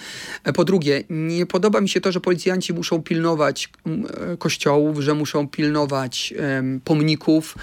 Po 0.55 0.65
drugie, 0.65 1.05
nie 1.11 1.47
podoba 1.47 1.81
mi 1.81 1.89
się 1.89 2.01
to, 2.01 2.13
że 2.13 2.21
policjanci 2.21 2.75
muszą 2.75 3.03
pilnować 3.03 3.69
mm, 3.87 4.07
kościołów, 4.39 5.01
że 5.01 5.15
muszą 5.15 5.49
pilnować 5.49 6.35
pomników, 6.85 7.55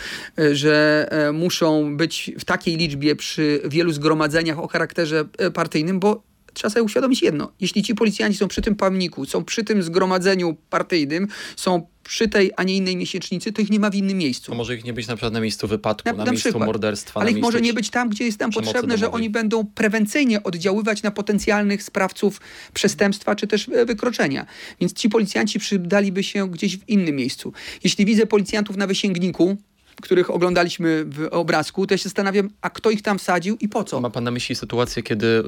że 0.52 1.08
um, 1.12 1.36
muszą 1.36 1.98
być 1.98 2.32
w 2.40 2.46
takiej 2.46 2.78
liczbie 2.78 3.16
przy 3.16 3.62
wielu 3.66 3.92
zgromadzeniach 3.92 4.60
o 4.60 4.68
charakterze 4.68 5.26
partyjnym, 5.54 6.00
bo 6.00 6.31
trzeba 6.54 6.70
sobie 6.70 6.84
uświadomić 6.84 7.22
jedno. 7.22 7.52
Jeśli 7.60 7.84
ci 7.84 7.96
policjanci 7.96 8.38
są 8.38 8.48
przy 8.48 8.62
tym 8.62 8.76
pomniku, 8.76 9.26
są 9.26 9.44
przy 9.44 9.64
tym 9.64 9.84
zgromadzeniu 9.84 10.58
partyjnym, 10.70 11.28
są 11.56 11.88
przy 12.04 12.28
tej, 12.28 12.52
a 12.58 12.64
nie 12.64 12.76
innej 12.76 12.98
miesięcznicy, 12.98 13.54
to 13.54 13.62
ich 13.62 13.70
nie 13.70 13.80
ma 13.80 13.90
w 13.90 13.96
innym 13.96 14.18
miejscu. 14.18 14.52
To 14.52 14.58
może 14.58 14.76
ich 14.76 14.84
nie 14.84 14.94
być 14.94 15.08
na 15.08 15.16
przykład 15.16 15.34
na 15.34 15.42
miejscu 15.42 15.68
wypadku, 15.68 16.10
na, 16.10 16.14
na, 16.14 16.26
na 16.26 16.32
miejscu 16.32 16.50
przykład. 16.50 16.66
morderstwa. 16.66 17.22
Ale 17.22 17.32
ich 17.32 17.40
może 17.40 17.62
nie 17.62 17.74
być 17.74 17.90
tam, 17.90 18.10
gdzie 18.10 18.26
jest 18.26 18.40
nam 18.40 18.52
potrzebne, 18.52 18.82
domowej. 18.82 18.98
że 18.98 19.12
oni 19.12 19.30
będą 19.30 19.66
prewencyjnie 19.66 20.44
oddziaływać 20.44 21.04
na 21.04 21.12
potencjalnych 21.12 21.84
sprawców 21.84 22.42
przestępstwa 22.74 23.36
czy 23.36 23.48
też 23.48 23.70
e, 23.70 23.86
wykroczenia. 23.86 24.46
Więc 24.80 24.94
ci 24.94 25.10
policjanci 25.10 25.60
przydaliby 25.60 26.24
się 26.24 26.50
gdzieś 26.50 26.78
w 26.78 26.90
innym 26.90 27.16
miejscu. 27.16 27.54
Jeśli 27.84 28.06
widzę 28.06 28.26
policjantów 28.26 28.78
na 28.78 28.88
wysięgniku, 28.88 29.58
których 30.02 30.30
oglądaliśmy 30.30 31.06
w 31.06 31.28
obrazku, 31.32 31.88
to 31.88 31.94
ja 31.94 31.98
się 31.98 32.04
zastanawiam, 32.04 32.50
a 32.62 32.70
kto 32.70 32.90
ich 32.90 33.02
tam 33.02 33.20
wsadził 33.20 33.58
i 33.60 33.70
po 33.70 33.84
co? 33.84 34.02
Ma 34.02 34.10
pan 34.10 34.24
na 34.24 34.32
myśli 34.32 34.56
sytuację, 34.56 35.04
kiedy 35.04 35.28
y, 35.28 35.44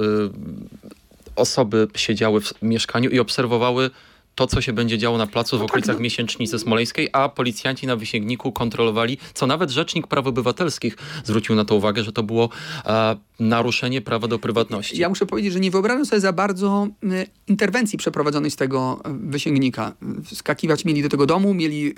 osoby 1.35 1.87
siedziały 1.95 2.41
w 2.41 2.53
mieszkaniu 2.61 3.09
i 3.09 3.19
obserwowały 3.19 3.89
to, 4.35 4.47
co 4.47 4.61
się 4.61 4.73
będzie 4.73 4.97
działo 4.97 5.17
na 5.17 5.27
placu 5.27 5.57
w 5.57 5.59
no 5.59 5.65
okolicach 5.65 5.95
tak, 5.95 5.99
no. 5.99 6.03
Miesięcznicy 6.03 6.59
Smoleńskiej, 6.59 7.09
a 7.13 7.29
policjanci 7.29 7.87
na 7.87 7.95
Wysięgniku 7.95 8.51
kontrolowali, 8.51 9.17
co 9.33 9.47
nawet 9.47 9.69
Rzecznik 9.69 10.07
Praw 10.07 10.27
Obywatelskich 10.27 10.97
zwrócił 11.23 11.55
na 11.55 11.65
to 11.65 11.75
uwagę, 11.75 12.03
że 12.03 12.11
to 12.11 12.23
było 12.23 12.49
e, 12.85 13.15
naruszenie 13.39 14.01
prawa 14.01 14.27
do 14.27 14.39
prywatności. 14.39 14.97
Ja 14.97 15.09
muszę 15.09 15.25
powiedzieć, 15.25 15.53
że 15.53 15.59
nie 15.59 15.71
wyobrażam 15.71 16.05
sobie 16.05 16.19
za 16.19 16.33
bardzo 16.33 16.87
y, 17.03 17.27
interwencji 17.47 17.97
przeprowadzonej 17.97 18.51
z 18.51 18.55
tego 18.55 19.01
e, 19.05 19.17
Wysięgnika. 19.23 19.93
Skakiwać 20.33 20.85
mieli 20.85 21.03
do 21.03 21.09
tego 21.09 21.25
domu, 21.25 21.53
mieli 21.53 21.93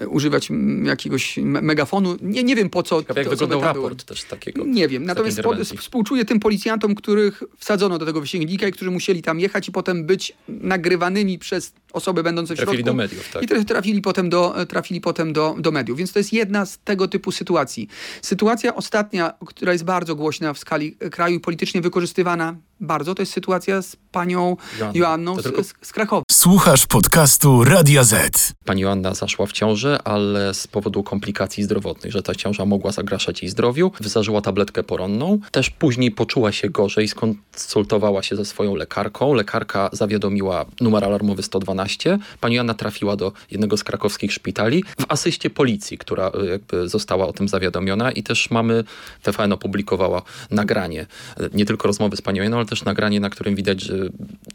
y, 0.00 0.08
używać 0.08 0.48
jakiegoś 0.84 1.36
megafonu. 1.42 2.16
Nie, 2.22 2.42
nie 2.42 2.56
wiem 2.56 2.70
po 2.70 2.82
co. 2.82 3.00
Ciekawe, 3.00 3.20
jak 3.20 3.30
wyglądał 3.30 3.60
raport 3.60 4.04
też 4.04 4.24
takiego. 4.24 4.64
Nie 4.64 4.88
wiem. 4.88 5.04
Natomiast 5.04 5.40
współczuję 5.78 6.24
tym 6.24 6.40
policjantom, 6.40 6.94
których 6.94 7.42
wsadzono 7.58 7.98
do 7.98 8.06
tego 8.06 8.20
Wysięgnika 8.20 8.68
i 8.68 8.72
którzy 8.72 8.90
musieli 8.90 9.22
tam 9.22 9.40
jechać 9.40 9.68
i 9.68 9.72
potem 9.72 10.06
być 10.06 10.32
nagrywanymi 10.48 11.38
przez 11.50 11.72
osoby 11.92 12.22
będące 12.22 12.54
w 12.54 12.56
trafili 12.56 12.76
środku. 12.76 12.86
do 12.86 12.94
mediów, 12.94 13.30
tak. 13.32 13.42
I 13.42 13.64
trafili 13.64 14.02
potem, 14.02 14.30
do, 14.30 14.54
trafili 14.68 15.00
potem 15.00 15.32
do, 15.32 15.56
do 15.58 15.72
mediów. 15.72 15.98
Więc 15.98 16.12
to 16.12 16.18
jest 16.18 16.32
jedna 16.32 16.66
z 16.66 16.78
tego 16.78 17.08
typu 17.08 17.32
sytuacji. 17.32 17.88
Sytuacja 18.22 18.74
ostatnia, 18.74 19.34
która 19.46 19.72
jest 19.72 19.84
bardzo 19.84 20.14
głośna 20.14 20.52
w 20.54 20.58
skali 20.58 20.92
kraju 20.92 21.36
i 21.36 21.40
politycznie 21.40 21.80
wykorzystywana 21.80 22.56
bardzo, 22.80 23.14
to 23.14 23.22
jest 23.22 23.32
sytuacja 23.32 23.82
z 23.82 23.96
panią 24.12 24.56
Joanną, 24.78 24.98
Joanną 24.98 25.40
z, 25.40 25.42
tylko... 25.42 25.64
z, 25.64 25.92
Krakowa. 25.92 26.22
Słuchasz 26.32 26.86
podcastu 26.86 27.64
Radia 27.64 28.04
Z. 28.04 28.52
Pani 28.64 28.82
Joanna 28.82 29.14
zaszła 29.14 29.46
w 29.46 29.52
ciążę, 29.52 29.98
ale 30.04 30.54
z 30.54 30.66
powodu 30.66 31.02
komplikacji 31.02 31.64
zdrowotnych, 31.64 32.12
że 32.12 32.22
ta 32.22 32.34
ciąża 32.34 32.64
mogła 32.64 32.92
zagraszać 32.92 33.42
jej 33.42 33.50
zdrowiu, 33.50 33.92
zażyła 34.00 34.40
tabletkę 34.40 34.82
poronną. 34.82 35.38
Też 35.50 35.70
później 35.70 36.10
poczuła 36.10 36.52
się 36.52 36.68
gorzej, 36.68 37.08
skonsultowała 37.08 38.22
się 38.22 38.36
ze 38.36 38.44
swoją 38.44 38.74
lekarką. 38.74 39.34
Lekarka 39.34 39.90
zawiadomiła 39.92 40.64
numer 40.80 41.04
alarmowy 41.04 41.42
112. 41.42 42.18
Pani 42.40 42.54
Joanna 42.54 42.74
trafiła 42.74 43.16
do 43.16 43.32
jednego 43.50 43.76
z 43.76 43.84
krakowskich 43.84 44.32
szpitali 44.32 44.84
w 45.00 45.04
asyście 45.08 45.50
policji, 45.50 45.98
która 45.98 46.28
y, 46.28 46.46
jakby 46.46 46.88
została 46.88 47.26
o 47.26 47.32
tym 47.32 47.48
zawiadomiona 47.48 48.12
i 48.12 48.22
też 48.22 48.50
mamy, 48.50 48.84
TVN 49.22 49.52
opublikowała 49.52 50.22
nagranie, 50.50 51.06
y, 51.40 51.50
nie 51.54 51.66
tylko 51.66 51.88
rozmowy 51.88 52.16
z 52.16 52.22
panią 52.22 52.42
Joanną, 52.42 52.56
ale 52.56 52.66
też 52.70 52.84
nagranie, 52.84 53.20
na 53.20 53.30
którym 53.30 53.54
widać 53.54 53.82
że 53.82 53.94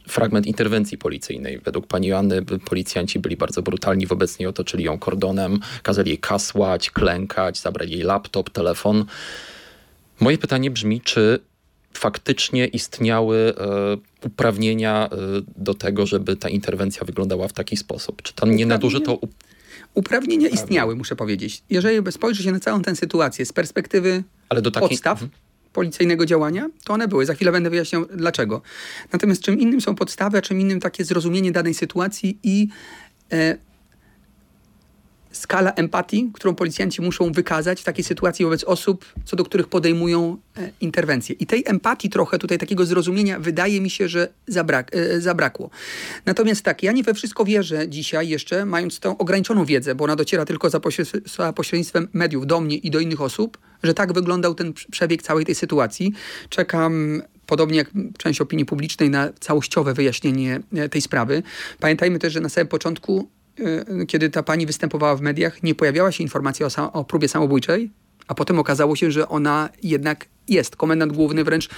fragment 0.07 0.48
interwencji 0.48 0.98
policyjnej. 0.98 1.60
Według 1.60 1.88
pani 1.88 2.07
Joanny 2.07 2.41
policjanci 2.41 3.19
byli 3.19 3.38
bardzo 3.38 3.62
brutalni 3.62 4.07
wobec 4.07 4.39
niej, 4.39 4.48
otoczyli 4.48 4.84
ją 4.84 5.00
kordonem, 5.00 5.60
kazali 5.84 6.10
jej 6.10 6.17
kasłać, 6.17 6.91
klękać, 6.91 7.60
zabrali 7.60 7.91
jej 7.91 8.01
laptop, 8.01 8.50
telefon. 8.50 9.05
Moje 10.19 10.38
pytanie 10.38 10.72
brzmi, 10.72 11.01
czy 11.01 11.39
faktycznie 11.93 12.65
istniały 12.65 13.53
e, 13.57 13.98
uprawnienia 14.27 15.10
e, 15.12 15.17
do 15.57 15.74
tego, 15.74 16.05
żeby 16.05 16.36
ta 16.36 16.50
interwencja 16.50 17.05
wyglądała 17.05 17.48
w 17.48 17.53
taki 17.53 17.77
sposób? 17.77 18.22
Czy 18.22 18.34
tam 18.34 18.55
nie 18.55 18.65
nadużyto 18.65 19.19
Uprawnienia 19.93 20.48
istniały, 20.48 20.95
muszę 20.95 21.15
powiedzieć. 21.15 21.63
Jeżeli 21.69 22.12
spojrzy 22.12 22.43
się 22.43 22.51
na 22.51 22.60
całą 22.60 22.81
tę 22.81 22.95
sytuację 22.95 23.45
z 23.45 23.53
perspektywy 23.53 24.24
Ale 24.50 24.62
do 24.62 24.72
takiej... 24.72 24.89
podstaw, 24.89 25.22
mhm 25.22 25.45
policyjnego 25.75 26.25
działania, 26.25 26.70
to 26.86 26.94
one 26.94 27.08
były. 27.08 27.25
Za 27.25 27.34
chwilę 27.34 27.51
będę 27.51 27.70
wyjaśniał 27.70 28.05
dlaczego. 28.05 28.62
Natomiast 29.13 29.41
czym 29.41 29.60
innym 29.60 29.82
są 29.82 29.96
podstawy, 29.96 30.38
a 30.38 30.41
czym 30.41 30.62
innym 30.62 30.79
takie 30.79 31.05
zrozumienie 31.05 31.51
danej 31.51 31.74
sytuacji 31.74 32.39
i 32.44 32.67
e, 33.32 33.58
skala 35.36 35.74
empatii, 35.74 36.30
którą 36.34 36.56
policjanci 36.56 37.01
muszą 37.01 37.32
wykazać 37.32 37.82
w 37.82 37.84
takiej 37.84 38.04
sytuacji 38.04 38.46
wobec 38.46 38.63
osób, 38.63 39.06
co 39.25 39.36
do 39.36 39.44
których 39.44 39.68
podejmują 39.68 40.38
e, 40.58 40.72
interwencje. 40.82 41.36
I 41.39 41.46
tej 41.46 41.63
empatii 41.65 42.10
trochę, 42.10 42.39
tutaj 42.39 42.58
takiego 42.58 42.86
zrozumienia, 42.86 43.39
wydaje 43.39 43.82
mi 43.82 43.89
się, 43.89 44.08
że 44.08 44.27
zabrak, 44.48 44.96
e, 44.96 45.22
zabrakło. 45.22 45.70
Natomiast 46.25 46.62
tak, 46.63 46.84
ja 46.84 46.92
nie 46.92 47.04
we 47.04 47.13
wszystko 47.13 47.46
wierzę 47.46 47.89
dzisiaj 47.89 48.30
jeszcze, 48.30 48.65
mając 48.65 49.00
tą 49.00 49.18
ograniczoną 49.18 49.65
wiedzę, 49.65 49.96
bo 49.96 50.04
ona 50.04 50.15
dociera 50.15 50.46
tylko 50.46 50.70
za, 50.70 50.80
za 51.38 51.54
pośrednictwem 51.54 52.08
mediów 52.13 52.48
do 52.48 52.62
mnie 52.62 52.77
i 52.77 52.92
do 52.92 53.00
innych 53.00 53.22
osób, 53.22 53.58
że 53.84 53.94
tak 53.94 54.13
wyglądał 54.13 54.56
ten 54.56 54.74
przebieg 54.92 55.22
całej 55.22 55.46
tej 55.46 55.56
sytuacji. 55.56 56.13
Czekam 56.50 57.22
podobnie 57.46 57.77
jak 57.77 57.92
część 58.18 58.42
opinii 58.42 58.65
publicznej, 58.65 59.10
na 59.10 59.30
całościowe 59.39 59.94
wyjaśnienie 59.94 60.60
e, 60.75 60.89
tej 60.89 61.01
sprawy. 61.01 61.44
Pamiętajmy 61.80 62.20
też, 62.20 62.34
że 62.34 62.39
na 62.39 62.50
samym 62.50 62.68
początku 62.68 63.30
kiedy 64.07 64.29
ta 64.29 64.43
pani 64.43 64.65
występowała 64.65 65.15
w 65.15 65.21
mediach, 65.21 65.63
nie 65.63 65.75
pojawiała 65.75 66.12
się 66.12 66.24
informacja 66.24 66.67
o, 66.67 66.91
o 66.93 67.03
próbie 67.03 67.27
samobójczej, 67.27 67.91
a 68.27 68.35
potem 68.35 68.59
okazało 68.59 68.95
się, 68.95 69.12
że 69.12 69.29
ona 69.29 69.69
jednak 69.83 70.25
jest. 70.48 70.75
Komendant 70.75 71.14
główny 71.14 71.44
wręcz 71.44 71.70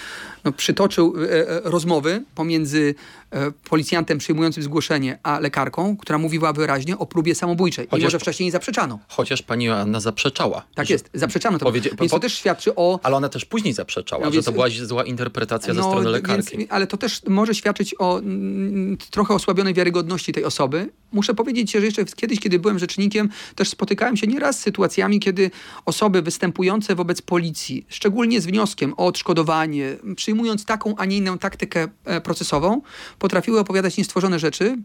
no, 0.44 0.52
przytoczył 0.52 1.16
e, 1.18 1.50
e, 1.50 1.62
rozmowy 1.64 2.24
pomiędzy 2.36 2.96
e, 3.32 3.52
policjantem 3.52 4.18
przyjmującym 4.18 4.64
zgłoszenie, 4.64 5.20
a 5.24 5.40
lekarką, 5.40 5.98
która 5.98 6.18
mówiła 6.18 6.54
wyraźnie 6.54 6.98
o 6.98 7.06
próbie 7.06 7.36
samobójczej, 7.36 7.86
chociaż, 7.86 8.00
mimo 8.00 8.10
że 8.10 8.20
wcześniej 8.20 8.48
nie 8.48 8.52
zaprzeczano. 8.52 9.00
Chociaż 9.08 9.42
pani 9.42 9.66
Joanna 9.66 10.00
zaprzeczała. 10.00 10.66
Tak 10.76 10.90
jest, 10.90 11.10
zaprzeczano 11.14 11.60
to. 11.60 11.66
Powiedzie, 11.66 11.90
więc 12.00 12.12
to 12.12 12.20
też 12.20 12.34
świadczy 12.34 12.76
o... 12.76 13.00
Ale 13.04 13.16
ona 13.16 13.30
też 13.30 13.46
później 13.46 13.74
zaprzeczała, 13.74 14.26
no, 14.26 14.32
że 14.32 14.44
to 14.44 14.52
była 14.52 14.68
zła 14.70 15.04
interpretacja 15.04 15.74
no, 15.74 15.84
ze 15.84 15.90
strony 15.90 16.10
lekarki. 16.10 16.58
Więc, 16.58 16.72
ale 16.72 16.88
to 16.88 16.98
też 16.98 17.22
może 17.28 17.56
świadczyć 17.56 17.96
o 18.00 18.20
mm, 18.20 18.98
trochę 19.12 19.34
osłabionej 19.34 19.74
wiarygodności 19.74 20.34
tej 20.34 20.46
osoby. 20.46 20.90
Muszę 21.12 21.34
powiedzieć, 21.34 21.72
że 21.72 21.86
jeszcze 21.86 22.06
kiedyś, 22.06 22.40
kiedy 22.40 22.60
byłem 22.60 22.80
rzecznikiem, 22.80 23.30
też 23.56 23.70
spotykałem 23.70 24.18
się 24.18 24.28
nieraz 24.28 24.60
z 24.60 24.62
sytuacjami, 24.62 25.20
kiedy 25.20 25.52
osoby 25.86 26.22
występujące 26.22 26.96
wobec 26.96 27.22
policji, 27.22 27.86
szczególnie 27.90 28.42
z 28.42 28.46
wnioskiem 28.46 28.57
o 28.62 29.06
odszkodowanie, 29.08 29.98
przyjmując 30.16 30.66
taką, 30.66 30.96
a 30.98 31.06
nie 31.06 31.18
inną 31.18 31.38
taktykę 31.38 31.88
e, 32.06 32.22
procesową, 32.22 32.82
potrafiły 33.20 33.60
opowiadać 33.60 33.98
niestworzone 33.98 34.40
rzeczy, 34.40 34.78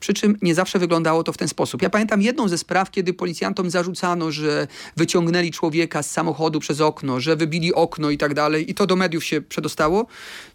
przy 0.00 0.14
czym 0.14 0.36
nie 0.42 0.54
zawsze 0.54 0.78
wyglądało 0.78 1.22
to 1.22 1.32
w 1.32 1.36
ten 1.36 1.48
sposób. 1.48 1.82
Ja 1.82 1.90
pamiętam 1.90 2.22
jedną 2.22 2.48
ze 2.48 2.58
spraw, 2.58 2.90
kiedy 2.90 3.14
policjantom 3.14 3.70
zarzucano, 3.70 4.32
że 4.32 4.66
wyciągnęli 4.96 5.50
człowieka 5.50 6.02
z 6.02 6.10
samochodu 6.10 6.60
przez 6.60 6.80
okno, 6.80 7.20
że 7.20 7.36
wybili 7.36 7.74
okno 7.74 8.10
i 8.10 8.18
tak 8.18 8.34
dalej 8.34 8.70
i 8.70 8.74
to 8.74 8.86
do 8.86 8.96
mediów 8.96 9.24
się 9.24 9.40
przedostało. 9.40 10.06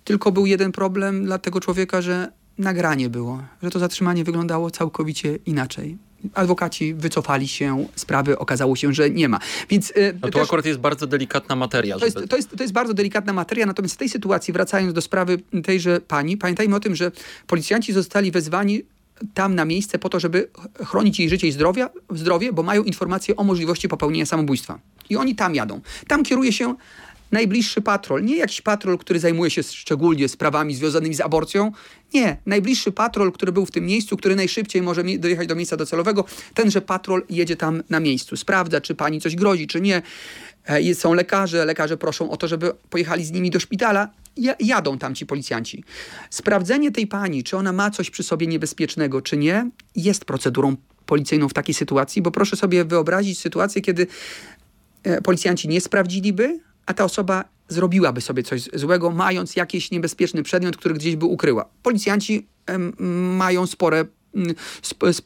Tylko 0.03 0.31
był 0.31 0.45
jeden 0.45 0.71
problem 0.71 1.25
dla 1.25 1.37
tego 1.37 1.59
człowieka, 1.59 2.01
że 2.01 2.31
nagranie 2.57 3.09
było, 3.09 3.43
że 3.63 3.69
to 3.69 3.79
zatrzymanie 3.79 4.23
wyglądało 4.23 4.71
całkowicie 4.71 5.39
inaczej 5.45 5.97
adwokaci 6.33 6.93
wycofali 6.93 7.47
się, 7.47 7.87
sprawy 7.95 8.39
okazało 8.39 8.75
się, 8.75 8.93
że 8.93 9.09
nie 9.09 9.29
ma. 9.29 9.39
Więc, 9.69 9.93
e, 9.95 10.13
no 10.13 10.19
to 10.19 10.29
też, 10.29 10.43
akurat 10.43 10.65
jest 10.65 10.79
bardzo 10.79 11.07
delikatna 11.07 11.55
materia. 11.55 11.95
To, 11.95 12.05
żeby... 12.05 12.19
jest, 12.19 12.29
to, 12.29 12.35
jest, 12.35 12.57
to 12.57 12.63
jest 12.63 12.73
bardzo 12.73 12.93
delikatna 12.93 13.33
materia, 13.33 13.65
natomiast 13.65 13.95
w 13.95 13.97
tej 13.97 14.09
sytuacji, 14.09 14.53
wracając 14.53 14.93
do 14.93 15.01
sprawy 15.01 15.37
tejże 15.63 16.01
pani, 16.01 16.37
pamiętajmy 16.37 16.75
o 16.75 16.79
tym, 16.79 16.95
że 16.95 17.11
policjanci 17.47 17.93
zostali 17.93 18.31
wezwani 18.31 18.83
tam 19.33 19.55
na 19.55 19.65
miejsce 19.65 19.99
po 19.99 20.09
to, 20.09 20.19
żeby 20.19 20.49
chronić 20.85 21.19
jej 21.19 21.29
życie 21.29 21.47
i 21.47 21.51
zdrowia, 21.51 21.89
zdrowie, 22.09 22.53
bo 22.53 22.63
mają 22.63 22.83
informacje 22.83 23.35
o 23.35 23.43
możliwości 23.43 23.87
popełnienia 23.87 24.25
samobójstwa. 24.25 24.79
I 25.09 25.15
oni 25.15 25.35
tam 25.35 25.55
jadą. 25.55 25.81
Tam 26.07 26.23
kieruje 26.23 26.53
się 26.53 26.75
najbliższy 27.33 27.81
patrol, 27.81 28.23
nie 28.23 28.37
jakiś 28.37 28.61
patrol, 28.61 28.97
który 28.97 29.19
zajmuje 29.19 29.51
się 29.51 29.63
szczególnie 29.63 30.27
sprawami 30.29 30.75
związanymi 30.75 31.15
z 31.15 31.21
aborcją, 31.21 31.71
nie, 32.13 32.37
najbliższy 32.45 32.91
patrol, 32.91 33.31
który 33.31 33.51
był 33.51 33.65
w 33.65 33.71
tym 33.71 33.85
miejscu, 33.85 34.17
który 34.17 34.35
najszybciej 34.35 34.81
może 34.81 35.03
dojechać 35.03 35.47
do 35.47 35.55
miejsca 35.55 35.77
docelowego, 35.77 36.25
tenże 36.53 36.81
patrol 36.81 37.23
jedzie 37.29 37.55
tam 37.55 37.83
na 37.89 37.99
miejscu, 37.99 38.37
sprawdza, 38.37 38.81
czy 38.81 38.95
pani 38.95 39.21
coś 39.21 39.35
grozi, 39.35 39.67
czy 39.67 39.81
nie. 39.81 40.01
E, 40.65 40.95
są 40.95 41.13
lekarze, 41.13 41.65
lekarze 41.65 41.97
proszą 41.97 42.31
o 42.31 42.37
to, 42.37 42.47
żeby 42.47 42.71
pojechali 42.89 43.25
z 43.25 43.31
nimi 43.31 43.49
do 43.49 43.59
szpitala. 43.59 44.09
Jadą 44.59 44.97
tam 44.97 45.15
ci 45.15 45.25
policjanci. 45.25 45.83
Sprawdzenie 46.29 46.91
tej 46.91 47.07
pani, 47.07 47.43
czy 47.43 47.57
ona 47.57 47.73
ma 47.73 47.91
coś 47.91 48.09
przy 48.09 48.23
sobie 48.23 48.47
niebezpiecznego, 48.47 49.21
czy 49.21 49.37
nie, 49.37 49.69
jest 49.95 50.25
procedurą 50.25 50.75
policyjną 51.05 51.49
w 51.49 51.53
takiej 51.53 51.75
sytuacji, 51.75 52.21
bo 52.21 52.31
proszę 52.31 52.55
sobie 52.55 52.85
wyobrazić 52.85 53.39
sytuację, 53.39 53.81
kiedy 53.81 54.07
e, 55.03 55.21
policjanci 55.21 55.67
nie 55.67 55.81
sprawdziliby, 55.81 56.59
a 56.85 56.93
ta 56.93 57.03
osoba 57.03 57.45
zrobiłaby 57.67 58.21
sobie 58.21 58.43
coś 58.43 58.69
złego, 58.73 59.11
mając 59.11 59.55
jakiś 59.55 59.91
niebezpieczny 59.91 60.43
przedmiot, 60.43 60.77
który 60.77 60.95
gdzieś 60.95 61.15
by 61.15 61.25
ukryła. 61.25 61.65
Policjanci 61.83 62.47
mają 63.37 63.67
spore, 63.67 64.05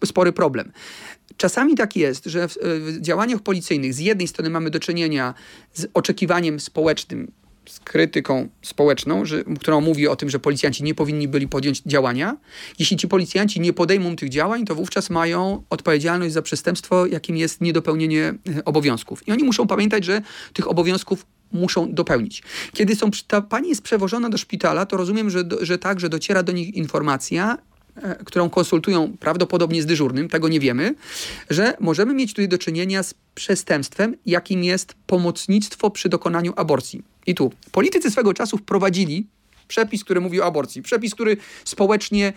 spory 0.06 0.32
problem. 0.34 0.72
Czasami 1.38 1.76
tak 1.76 1.96
jest, 1.96 2.26
że 2.26 2.48
w, 2.48 2.58
w 2.62 3.02
działaniach 3.02 3.42
policyjnych 3.42 3.94
z 3.94 4.00
jednej 4.00 4.28
strony 4.28 4.50
mamy 4.50 4.70
do 4.70 4.80
czynienia 4.80 5.34
z 5.74 5.88
oczekiwaniem 5.94 6.60
społecznym, 6.60 7.32
z 7.70 7.80
krytyką 7.80 8.50
społeczną, 8.62 9.26
że, 9.26 9.44
którą 9.60 9.82
mówi 9.82 10.08
o 10.08 10.16
tym, 10.16 10.30
że 10.30 10.40
policjanci 10.40 10.84
nie 10.84 10.96
powinni 10.96 11.28
byli 11.28 11.48
podjąć 11.48 11.82
działania. 11.82 12.38
Jeśli 12.80 12.98
ci 12.98 13.08
policjanci 13.08 13.60
nie 13.60 13.74
podejmą 13.74 14.16
tych 14.16 14.30
działań, 14.30 14.66
to 14.66 14.76
wówczas 14.76 15.10
mają 15.10 15.64
odpowiedzialność 15.70 16.34
za 16.34 16.42
przestępstwo, 16.42 17.06
jakim 17.06 17.38
jest 17.38 17.62
niedopełnienie 17.62 18.34
e, 18.58 18.66
obowiązków. 18.66 19.28
I 19.28 19.32
oni 19.32 19.44
muszą 19.44 19.68
pamiętać, 19.68 20.06
że 20.06 20.22
tych 20.54 20.68
obowiązków 20.68 21.26
muszą 21.52 21.94
dopełnić. 21.94 22.44
Kiedy 22.74 22.96
są, 22.96 23.10
ta 23.28 23.42
pani 23.42 23.70
jest 23.70 23.82
przewożona 23.82 24.30
do 24.30 24.38
szpitala, 24.38 24.86
to 24.86 24.98
rozumiem, 24.98 25.30
że, 25.30 25.44
że 25.62 25.78
tak, 25.78 26.00
że 26.00 26.10
dociera 26.10 26.44
do 26.44 26.52
nich 26.52 26.76
informacja, 26.76 27.58
e, 27.96 28.16
którą 28.26 28.50
konsultują 28.50 29.18
prawdopodobnie 29.20 29.82
z 29.82 29.86
dyżurnym, 29.86 30.30
tego 30.30 30.48
nie 30.48 30.60
wiemy, 30.60 30.96
że 31.50 31.78
możemy 31.80 32.14
mieć 32.14 32.30
tutaj 32.34 32.48
do 32.48 32.58
czynienia 32.58 33.04
z 33.04 33.14
przestępstwem, 33.36 34.16
jakim 34.26 34.64
jest 34.64 34.96
pomocnictwo 35.08 35.90
przy 35.90 36.10
dokonaniu 36.10 36.54
aborcji. 36.56 37.04
I 37.28 37.36
tu 37.36 37.52
politycy 37.72 38.12
swego 38.12 38.34
czasu 38.34 38.58
wprowadzili 38.58 39.28
przepis, 39.68 40.04
który 40.04 40.22
mówi 40.22 40.42
o 40.42 40.46
aborcji. 40.46 40.82
Przepis, 40.82 41.14
który 41.14 41.38
społecznie 41.66 42.34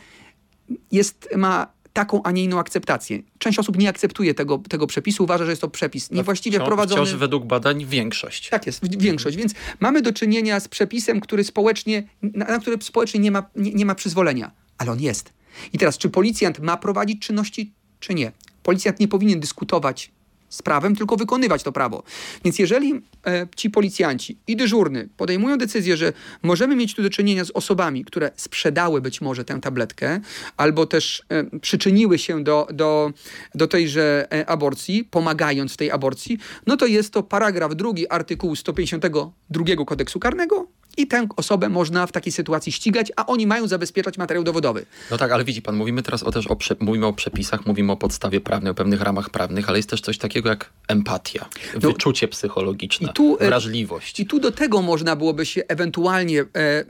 jest, 0.93 1.29
ma 1.37 1.67
taką, 1.93 2.23
a 2.23 2.31
nie 2.31 2.45
inną 2.45 2.59
akceptację. 2.59 3.23
Część 3.39 3.59
osób 3.59 3.79
nie 3.79 3.89
akceptuje 3.89 4.35
tego, 4.35 4.59
tego 4.59 4.87
przepisu, 4.87 5.25
uważa, 5.25 5.45
że 5.45 5.53
jest 5.53 5.63
to 5.63 5.69
przepis 5.69 6.11
niewłaściwie 6.11 6.57
wciąż, 6.57 6.67
wprowadzony. 6.67 7.03
Wciąż 7.03 7.19
według 7.19 7.45
badań 7.45 7.87
większość. 7.87 8.49
Tak 8.49 8.67
jest, 8.67 8.99
większość. 8.99 9.37
Więc 9.37 9.55
mamy 9.81 10.03
do 10.03 10.13
czynienia 10.13 10.61
z 10.61 10.69
przepisem, 10.69 11.21
który 11.21 11.45
społecznie, 11.45 12.03
na, 12.23 12.45
na 12.45 12.59
który 12.59 12.77
społecznie 12.83 13.21
nie 13.21 13.31
ma, 13.31 13.51
nie, 13.57 13.73
nie 13.73 13.87
ma 13.87 13.95
przyzwolenia, 13.95 14.51
ale 14.79 14.93
on 14.93 15.01
jest. 15.01 15.33
I 15.73 15.79
teraz, 15.79 15.99
czy 15.99 16.11
policjant 16.11 16.59
ma 16.59 16.77
prowadzić 16.77 17.23
czynności, 17.27 17.73
czy 18.01 18.15
nie? 18.15 18.33
Policjant 18.63 19.01
nie 19.01 19.09
powinien 19.09 19.41
dyskutować 19.41 20.11
z 20.51 20.63
prawem, 20.63 20.97
tylko 20.97 21.17
wykonywać 21.17 21.63
to 21.63 21.73
prawo. 21.73 22.03
Więc 22.45 22.59
jeżeli 22.59 23.03
e, 23.27 23.47
ci 23.57 23.71
policjanci 23.71 24.39
i 24.47 24.57
dyżurny 24.57 25.09
podejmują 25.17 25.59
decyzję, 25.59 25.97
że 25.97 26.13
możemy 26.43 26.77
mieć 26.77 26.95
tu 26.95 27.03
do 27.03 27.11
czynienia 27.11 27.45
z 27.45 27.51
osobami, 27.51 28.05
które 28.05 28.31
sprzedały 28.37 29.01
być 29.01 29.21
może 29.21 29.45
tę 29.45 29.61
tabletkę, 29.61 30.21
albo 30.57 30.87
też 30.87 31.23
e, 31.29 31.59
przyczyniły 31.61 32.19
się 32.19 32.45
do, 32.45 32.69
do, 32.73 33.13
do 33.55 33.67
tejże 33.67 34.27
e, 34.33 34.49
aborcji, 34.49 35.05
pomagając 35.05 35.73
w 35.73 35.77
tej 35.77 35.91
aborcji, 35.91 36.39
no 36.67 36.77
to 36.77 36.87
jest 36.87 37.13
to 37.13 37.23
paragraf 37.23 37.75
drugi 37.75 38.09
artykułu 38.09 38.57
152 38.57 39.85
kodeksu 39.87 40.21
karnego, 40.21 40.67
i 41.01 41.07
tę 41.07 41.27
osobę 41.37 41.69
można 41.69 42.07
w 42.07 42.13
takiej 42.13 42.33
sytuacji 42.33 42.73
ścigać, 42.73 43.13
a 43.17 43.27
oni 43.27 43.47
mają 43.47 43.69
zabezpieczać 43.69 44.19
materiał 44.19 44.45
dowodowy. 44.45 44.87
No 45.11 45.19
tak, 45.19 45.33
ale 45.33 45.45
widzi 45.45 45.63
pan, 45.63 45.77
mówimy 45.77 46.03
teraz 46.03 46.23
o, 46.23 46.31
też 46.33 46.47
o, 46.47 46.57
mówimy 46.81 47.07
o 47.07 47.13
przepisach, 47.13 47.67
mówimy 47.67 47.93
o 47.93 47.97
podstawie 47.97 48.41
prawnej, 48.41 48.71
o 48.71 48.75
pewnych 48.75 49.01
ramach 49.01 49.31
prawnych, 49.31 49.69
ale 49.69 49.79
jest 49.79 49.91
też 49.91 50.01
coś 50.01 50.19
takiego 50.19 50.49
jak 50.49 50.71
empatia, 50.89 51.49
no, 51.75 51.81
wyczucie 51.81 52.29
psychologiczne, 52.29 53.09
i 53.11 53.13
tu, 53.13 53.37
e, 53.41 53.47
wrażliwość. 53.47 54.21
I 54.21 54.27
tu 54.27 54.41
do 54.41 54.53
tego 54.53 54.83
można 54.83 55.17
byłoby 55.17 55.47
się 55.47 55.63
ewentualnie... 55.69 56.41
E, 56.57 56.85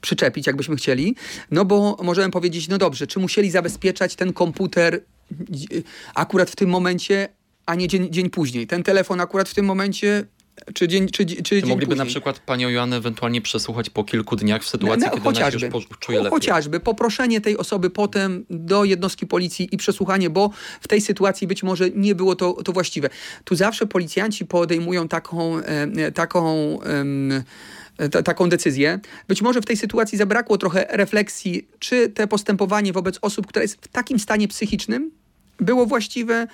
przyczepić, 0.00 0.46
jakbyśmy 0.46 0.76
chcieli, 0.76 1.14
no 1.50 1.64
bo 1.64 1.96
możemy 2.02 2.30
powiedzieć, 2.30 2.68
no 2.68 2.78
dobrze, 2.78 3.06
czy 3.06 3.18
musieli 3.18 3.50
zabezpieczać 3.50 4.14
ten 4.14 4.32
komputer 4.32 5.00
akurat 6.14 6.50
w 6.50 6.56
tym 6.56 6.70
momencie, 6.70 7.28
a 7.66 7.74
nie 7.74 7.88
dzień, 7.88 8.10
dzień 8.10 8.30
później. 8.30 8.66
Ten 8.66 8.82
telefon 8.82 9.20
akurat 9.20 9.48
w 9.48 9.54
tym 9.54 9.64
momencie, 9.64 10.24
czy 10.74 10.88
dzień, 10.88 11.08
czy, 11.08 11.26
czy, 11.26 11.42
czy 11.42 11.60
dzień 11.60 11.68
mogliby 11.68 11.86
później. 11.86 12.06
na 12.06 12.10
przykład 12.10 12.38
panią 12.38 12.68
Joannę 12.68 12.96
ewentualnie 12.96 13.40
przesłuchać 13.40 13.90
po 13.90 14.04
kilku 14.04 14.36
dniach 14.36 14.62
w 14.62 14.68
sytuacji, 14.68 15.00
no, 15.00 15.06
no, 15.06 15.12
kiedy 15.12 15.24
chociażby, 15.24 15.66
ona 15.66 15.72
się 15.72 15.88
już 15.88 15.98
czuje 15.98 16.18
lepiej? 16.18 16.30
Chociażby 16.30 16.80
poproszenie 16.80 17.40
tej 17.40 17.56
osoby 17.56 17.90
potem 17.90 18.44
do 18.50 18.84
jednostki 18.84 19.26
policji 19.26 19.68
i 19.72 19.76
przesłuchanie, 19.76 20.30
bo 20.30 20.50
w 20.80 20.88
tej 20.88 21.00
sytuacji 21.00 21.46
być 21.46 21.62
może 21.62 21.90
nie 21.90 22.14
było 22.14 22.36
to, 22.36 22.52
to 22.52 22.72
właściwe. 22.72 23.10
Tu 23.44 23.56
zawsze 23.56 23.86
policjanci 23.86 24.46
podejmują 24.46 25.08
taką, 25.08 25.58
e, 25.58 26.12
taką 26.12 26.78
e, 26.82 27.42
taką 28.08 28.48
decyzję. 28.48 29.00
Być 29.28 29.42
może 29.42 29.60
w 29.60 29.66
tej 29.66 29.76
sytuacji 29.76 30.18
zabrakło 30.18 30.58
trochę 30.58 30.86
refleksji, 30.90 31.68
czy 31.78 32.08
te 32.08 32.26
postępowanie 32.26 32.92
wobec 32.92 33.18
osób, 33.22 33.46
które 33.46 33.64
jest 33.64 33.76
w 33.80 33.88
takim 33.88 34.18
stanie 34.18 34.48
psychicznym, 34.48 35.10
było 35.60 35.86
właściwe, 35.86 36.46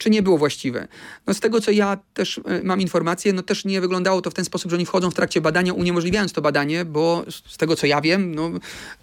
czy 0.00 0.10
nie 0.10 0.22
było 0.22 0.38
właściwe. 0.38 0.88
No 1.26 1.34
z 1.34 1.40
tego, 1.40 1.60
co 1.60 1.70
ja 1.70 1.98
też 2.14 2.40
e, 2.44 2.62
mam 2.62 2.80
informację, 2.80 3.32
no 3.32 3.42
też 3.42 3.64
nie 3.64 3.80
wyglądało 3.80 4.22
to 4.22 4.30
w 4.30 4.34
ten 4.34 4.44
sposób, 4.44 4.70
że 4.70 4.76
oni 4.76 4.86
wchodzą 4.86 5.10
w 5.10 5.14
trakcie 5.14 5.40
badania, 5.40 5.72
uniemożliwiając 5.72 6.32
to 6.32 6.42
badanie, 6.42 6.84
bo 6.84 7.24
z 7.48 7.56
tego, 7.56 7.76
co 7.76 7.86
ja 7.86 8.00
wiem, 8.00 8.34
no, 8.34 8.50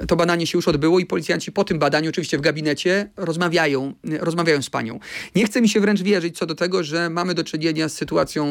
to 0.07 0.15
badanie 0.15 0.47
się 0.47 0.57
już 0.57 0.67
odbyło 0.67 0.99
i 0.99 1.05
policjanci 1.05 1.51
po 1.51 1.63
tym 1.63 1.79
badaniu, 1.79 2.09
oczywiście 2.09 2.37
w 2.37 2.41
gabinecie, 2.41 3.09
rozmawiają, 3.17 3.93
e, 4.11 4.17
rozmawiają 4.17 4.61
z 4.61 4.69
panią. 4.69 4.99
Nie 5.35 5.45
chce 5.45 5.61
mi 5.61 5.69
się 5.69 5.79
wręcz 5.79 6.01
wierzyć 6.01 6.37
co 6.37 6.45
do 6.45 6.55
tego, 6.55 6.83
że 6.83 7.09
mamy 7.09 7.33
do 7.33 7.43
czynienia 7.43 7.89
z 7.89 7.93
sytuacją, 7.93 8.45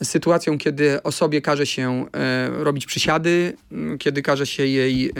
e, 0.00 0.04
z 0.04 0.08
sytuacją 0.08 0.58
kiedy 0.58 1.02
osobie 1.02 1.42
każe 1.42 1.66
się 1.66 2.06
robić 2.50 2.86
przysiady, 2.86 3.56
kiedy 3.98 4.22
każe 4.22 4.46
się 4.46 4.66
jej 4.66 5.12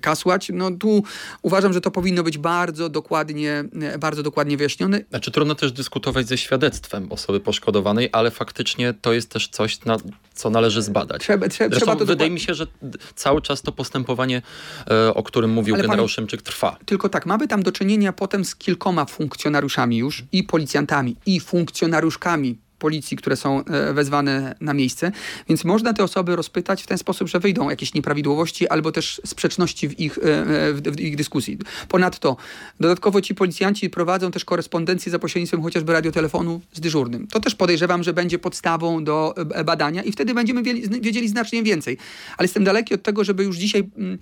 kasłać. 0.00 0.50
No 0.54 0.70
tu 0.70 1.04
uważam, 1.42 1.72
że 1.72 1.80
to 1.80 1.90
powinno 1.90 2.22
być 2.22 2.38
bardzo 2.38 2.88
dokładnie, 2.88 3.64
bardzo 3.98 4.22
dokładnie 4.22 4.56
wyjaśnione. 4.56 5.00
Znaczy 5.10 5.30
trudno 5.30 5.54
też 5.54 5.71
dyskutować 5.72 6.28
ze 6.28 6.38
świadectwem 6.38 7.12
osoby 7.12 7.40
poszkodowanej, 7.40 8.08
ale 8.12 8.30
faktycznie 8.30 8.94
to 9.00 9.12
jest 9.12 9.30
też 9.30 9.48
coś, 9.48 9.84
na 9.84 9.96
co 10.34 10.50
należy 10.50 10.82
zbadać. 10.82 11.22
Trzeba, 11.22 11.48
trzeba, 11.48 11.76
trzeba 11.76 11.96
to 11.96 12.06
wydaje 12.06 12.30
mi 12.30 12.40
się, 12.40 12.54
że 12.54 12.66
cały 13.14 13.42
czas 13.42 13.62
to 13.62 13.72
postępowanie, 13.72 14.42
e, 14.90 15.14
o 15.14 15.22
którym 15.22 15.50
mówił 15.50 15.74
ale 15.74 15.82
generał 15.82 16.04
pan, 16.04 16.08
Szymczyk, 16.08 16.42
trwa. 16.42 16.76
Tylko 16.86 17.08
tak, 17.08 17.26
mamy 17.26 17.48
tam 17.48 17.62
do 17.62 17.72
czynienia 17.72 18.12
potem 18.12 18.44
z 18.44 18.56
kilkoma 18.56 19.04
funkcjonariuszami 19.04 19.96
już 19.96 20.24
i 20.32 20.44
policjantami, 20.44 21.16
i 21.26 21.40
funkcjonariuszkami 21.40 22.58
policji, 22.82 23.16
które 23.16 23.36
są 23.36 23.64
e, 23.64 23.92
wezwane 23.92 24.54
na 24.60 24.74
miejsce, 24.74 25.12
więc 25.48 25.64
można 25.64 25.92
te 25.92 26.04
osoby 26.04 26.36
rozpytać 26.36 26.82
w 26.82 26.86
ten 26.86 26.98
sposób, 26.98 27.28
że 27.28 27.40
wyjdą 27.40 27.70
jakieś 27.70 27.94
nieprawidłowości 27.94 28.68
albo 28.68 28.92
też 28.92 29.20
sprzeczności 29.26 29.88
w 29.88 30.00
ich, 30.00 30.18
e, 30.18 30.22
e, 30.22 30.72
w 30.72 31.00
ich 31.00 31.16
dyskusji. 31.16 31.58
Ponadto 31.88 32.36
dodatkowo 32.80 33.20
ci 33.20 33.34
policjanci 33.34 33.90
prowadzą 33.90 34.30
też 34.30 34.44
korespondencję 34.44 35.12
za 35.12 35.18
pośrednictwem 35.18 35.62
chociażby 35.62 35.92
radiotelefonu 35.92 36.60
z 36.72 36.80
dyżurnym. 36.80 37.26
To 37.26 37.40
też 37.40 37.54
podejrzewam, 37.54 38.02
że 38.02 38.12
będzie 38.12 38.38
podstawą 38.38 39.04
do 39.04 39.34
badania 39.64 40.02
i 40.02 40.12
wtedy 40.12 40.34
będziemy 40.34 40.62
wiedzieli 41.00 41.28
znacznie 41.28 41.62
więcej. 41.62 41.98
Ale 42.36 42.44
jestem 42.44 42.64
daleki 42.64 42.94
od 42.94 43.02
tego, 43.02 43.24
żeby 43.24 43.44
już 43.44 43.56
dzisiaj 43.56 43.90
mm, 43.98 44.18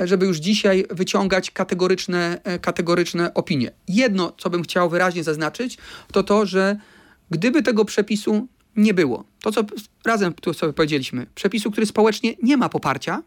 żeby 0.00 0.26
już 0.26 0.36
dzisiaj 0.38 0.84
wyciągać 0.90 1.50
kategoryczne, 1.50 2.40
kategoryczne 2.60 3.34
opinie. 3.34 3.70
Jedno, 3.88 4.32
co 4.38 4.50
bym 4.50 4.62
chciał 4.62 4.90
wyraźnie 4.90 5.24
zaznaczyć, 5.24 5.78
to 6.12 6.22
to, 6.22 6.46
że 6.46 6.76
Gdyby 7.32 7.62
tego 7.62 7.84
przepisu 7.84 8.48
nie 8.76 8.94
było, 8.94 9.24
to 9.42 9.52
co 9.52 9.64
razem 10.04 10.32
tu 10.32 10.54
sobie 10.54 10.72
powiedzieliśmy, 10.72 11.26
przepisu, 11.34 11.70
który 11.70 11.86
społecznie 11.86 12.34
nie 12.42 12.56
ma 12.56 12.68
poparcia, 12.68 13.22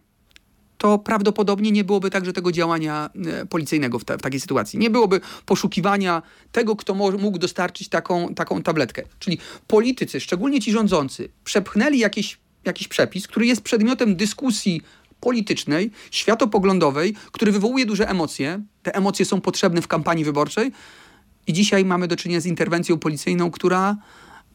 to 0.78 1.00
prawdopodobnie 1.00 1.72
nie 1.72 1.84
byłoby 1.84 2.10
także 2.10 2.34
tego 2.34 2.52
działania 2.52 3.10
e, 3.26 3.46
policyjnego 3.46 4.00
w, 4.00 4.06
ta, 4.06 4.18
w 4.18 4.22
takiej 4.22 4.40
sytuacji. 4.40 4.80
Nie 4.80 4.90
byłoby 4.90 5.22
poszukiwania 5.46 6.22
tego, 6.52 6.76
kto 6.76 6.94
mógł 6.96 7.38
dostarczyć 7.38 7.90
taką, 7.90 8.34
taką 8.34 8.62
tabletkę. 8.62 9.04
Czyli 9.20 9.38
politycy, 9.68 10.20
szczególnie 10.20 10.62
ci 10.62 10.72
rządzący, 10.72 11.30
przepchnęli 11.44 12.00
jakiś, 12.00 12.38
jakiś 12.66 12.88
przepis, 12.88 13.28
który 13.28 13.46
jest 13.46 13.62
przedmiotem 13.62 14.16
dyskusji 14.16 14.82
politycznej, 15.20 15.92
światopoglądowej, 16.12 17.16
który 17.32 17.52
wywołuje 17.52 17.86
duże 17.86 18.10
emocje. 18.10 18.62
Te 18.84 18.96
emocje 18.96 19.26
są 19.26 19.42
potrzebne 19.42 19.82
w 19.82 19.88
kampanii 19.88 20.26
wyborczej, 20.26 20.72
i 21.48 21.54
dzisiaj 21.54 21.86
mamy 21.86 22.08
do 22.08 22.16
czynienia 22.16 22.42
z 22.42 22.46
interwencją 22.46 23.00
policyjną, 23.00 23.52
która 23.52 23.96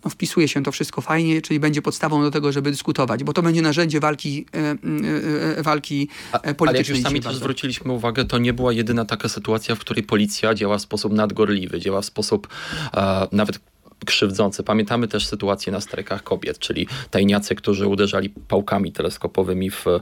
no, 0.04 0.10
wpisuje 0.10 0.48
się 0.48 0.62
to 0.62 0.72
wszystko 0.72 1.00
fajnie, 1.00 1.42
czyli 1.42 1.60
będzie 1.60 1.82
podstawą 1.82 2.22
do 2.22 2.30
tego, 2.30 2.52
żeby 2.52 2.70
dyskutować, 2.70 3.24
bo 3.24 3.32
to 3.32 3.42
będzie 3.42 3.62
narzędzie 3.62 4.00
walki, 4.00 4.46
e, 4.54 4.58
e, 4.58 5.58
e 5.58 5.62
walki 5.62 6.08
politycznej. 6.42 6.68
Ale 6.68 6.78
jak 6.78 6.88
już 6.88 7.00
sami 7.00 7.20
też 7.20 7.36
zwróciliśmy 7.36 7.92
uwagę, 7.92 8.24
to 8.24 8.38
nie 8.38 8.52
była 8.52 8.72
jedyna 8.72 9.04
taka 9.04 9.28
sytuacja, 9.28 9.74
w 9.74 9.78
której 9.78 10.02
policja 10.02 10.54
działa 10.54 10.78
w 10.78 10.82
sposób 10.82 11.12
nadgorliwy, 11.12 11.80
działa 11.80 12.00
w 12.00 12.04
sposób 12.04 12.48
e, 12.94 13.28
nawet 13.32 13.60
krzywdzące. 14.04 14.62
Pamiętamy 14.62 15.08
też 15.08 15.26
sytuację 15.26 15.72
na 15.72 15.80
strajkach 15.80 16.22
kobiet, 16.22 16.58
czyli 16.58 16.86
tajniacy, 17.10 17.54
którzy 17.54 17.86
uderzali 17.86 18.30
pałkami 18.30 18.92
teleskopowymi 18.92 19.70
w 19.70 19.86
e, 19.86 20.00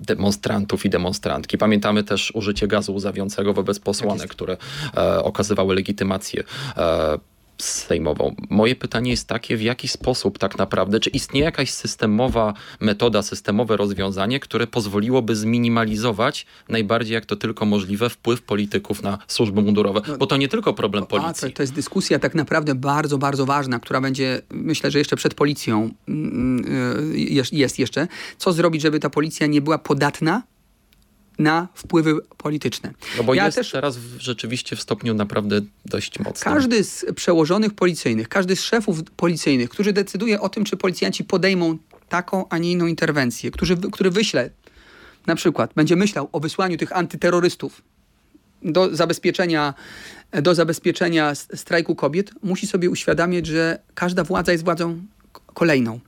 demonstrantów 0.00 0.84
i 0.84 0.90
demonstrantki. 0.90 1.58
Pamiętamy 1.58 2.04
też 2.04 2.34
użycie 2.34 2.68
gazu 2.68 2.94
łzawiącego 2.94 3.52
wobec 3.52 3.78
posłanek, 3.78 4.28
które 4.28 4.56
e, 4.96 5.22
okazywały 5.22 5.74
legitymację 5.74 6.42
e, 6.76 7.18
sejmową. 7.58 8.34
Moje 8.50 8.76
pytanie 8.76 9.10
jest 9.10 9.28
takie, 9.28 9.56
w 9.56 9.62
jaki 9.62 9.88
sposób 9.88 10.38
tak 10.38 10.58
naprawdę, 10.58 11.00
czy 11.00 11.10
istnieje 11.10 11.44
jakaś 11.44 11.70
systemowa 11.70 12.54
metoda, 12.80 13.22
systemowe 13.22 13.76
rozwiązanie, 13.76 14.40
które 14.40 14.66
pozwoliłoby 14.66 15.36
zminimalizować 15.36 16.46
najbardziej 16.68 17.14
jak 17.14 17.26
to 17.26 17.36
tylko 17.36 17.66
możliwe 17.66 18.10
wpływ 18.10 18.42
polityków 18.42 19.02
na 19.02 19.18
służby 19.26 19.62
mundurowe? 19.62 20.00
No, 20.08 20.18
Bo 20.18 20.26
to 20.26 20.36
nie 20.36 20.48
tylko 20.48 20.74
problem 20.74 21.06
policji. 21.06 21.48
A, 21.48 21.50
to, 21.50 21.62
jest 21.62 21.72
dyskusja 21.72 22.18
tak 22.18 22.34
naprawdę 22.34 22.74
bardzo, 22.74 23.18
bardzo 23.18 23.46
ważna, 23.46 23.78
która 23.78 24.00
będzie, 24.00 24.42
myślę, 24.50 24.90
że 24.90 24.98
jeszcze 24.98 25.16
przed 25.16 25.34
policją 25.34 25.90
mm, 26.08 26.64
y, 27.14 27.52
jest 27.52 27.78
jeszcze. 27.78 28.08
Co 28.38 28.52
zrobić, 28.52 28.82
żeby 28.82 29.00
ta 29.00 29.10
policja 29.10 29.46
nie 29.46 29.60
była 29.60 29.78
podatna 29.78 30.42
na 31.42 31.68
wpływy 31.74 32.14
polityczne. 32.36 32.94
No 33.18 33.24
bo 33.24 33.34
ja 33.34 33.44
jest 33.44 33.56
też, 33.56 33.70
teraz 33.70 33.96
w, 33.96 34.20
rzeczywiście 34.20 34.76
w 34.76 34.80
stopniu 34.80 35.14
naprawdę 35.14 35.60
dość 35.84 36.18
mocnym. 36.18 36.54
Każdy 36.54 36.84
z 36.84 37.04
przełożonych 37.14 37.74
policyjnych, 37.74 38.28
każdy 38.28 38.56
z 38.56 38.62
szefów 38.62 39.02
policyjnych, 39.16 39.70
którzy 39.70 39.92
decyduje 39.92 40.40
o 40.40 40.48
tym, 40.48 40.64
czy 40.64 40.76
policjanci 40.76 41.24
podejmą 41.24 41.78
taką, 42.08 42.48
a 42.48 42.58
nie 42.58 42.72
inną 42.72 42.86
interwencję, 42.86 43.50
który, 43.50 43.76
który 43.76 44.10
wyśle, 44.10 44.50
na 45.26 45.34
przykład 45.34 45.74
będzie 45.74 45.96
myślał 45.96 46.28
o 46.32 46.40
wysłaniu 46.40 46.76
tych 46.76 46.96
antyterrorystów 46.96 47.82
do 48.62 48.96
zabezpieczenia, 48.96 49.74
do 50.42 50.54
zabezpieczenia 50.54 51.34
strajku 51.34 51.94
kobiet, 51.94 52.30
musi 52.42 52.66
sobie 52.66 52.90
uświadamiać, 52.90 53.46
że 53.46 53.78
każda 53.94 54.24
władza 54.24 54.52
jest 54.52 54.64
władzą 54.64 55.02
kolejną 55.54 56.00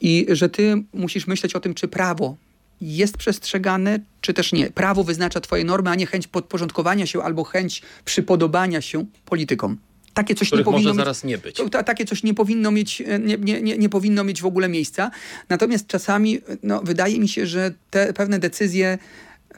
i 0.00 0.26
że 0.28 0.48
ty 0.48 0.82
musisz 0.92 1.26
myśleć 1.26 1.54
o 1.54 1.60
tym, 1.60 1.74
czy 1.74 1.88
prawo 1.88 2.36
jest 2.80 3.16
przestrzegane, 3.16 4.00
czy 4.20 4.34
też 4.34 4.52
nie. 4.52 4.70
Prawo 4.70 5.04
wyznacza 5.04 5.40
twoje 5.40 5.64
normy, 5.64 5.90
a 5.90 5.94
nie 5.94 6.06
chęć 6.06 6.26
podporządkowania 6.26 7.06
się 7.06 7.22
albo 7.22 7.44
chęć 7.44 7.82
przypodobania 8.04 8.80
się 8.80 9.06
politykom. 9.24 9.78
Takie 10.14 10.34
coś 10.34 10.52
nie 10.52 10.64
powinno 10.64 10.88
może 10.88 10.94
zaraz 10.94 11.24
nie 11.24 11.38
być. 11.38 11.56
To, 11.56 11.68
takie 11.68 12.04
coś 12.04 12.22
nie 12.22 12.34
powinno 12.34 12.70
mieć, 12.70 13.00
e, 13.00 13.18
nie, 13.18 13.36
nie, 13.38 13.62
nie, 13.62 13.78
nie 13.78 13.88
powinno 13.88 14.24
mieć 14.24 14.42
w 14.42 14.46
ogóle 14.46 14.68
miejsca. 14.68 15.10
Natomiast 15.48 15.86
czasami 15.86 16.40
no, 16.62 16.80
wydaje 16.84 17.20
mi 17.20 17.28
się, 17.28 17.46
że 17.46 17.72
te 17.90 18.12
pewne 18.12 18.38
decyzje 18.38 18.98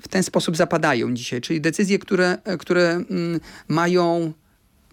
w 0.03 0.09
ten 0.09 0.23
sposób 0.23 0.57
zapadają 0.57 1.15
dzisiaj. 1.15 1.41
Czyli 1.41 1.61
decyzje, 1.61 1.99
które, 1.99 2.39
e, 2.45 2.57
które 2.59 2.91
mm, 2.91 3.41
mają 3.69 4.33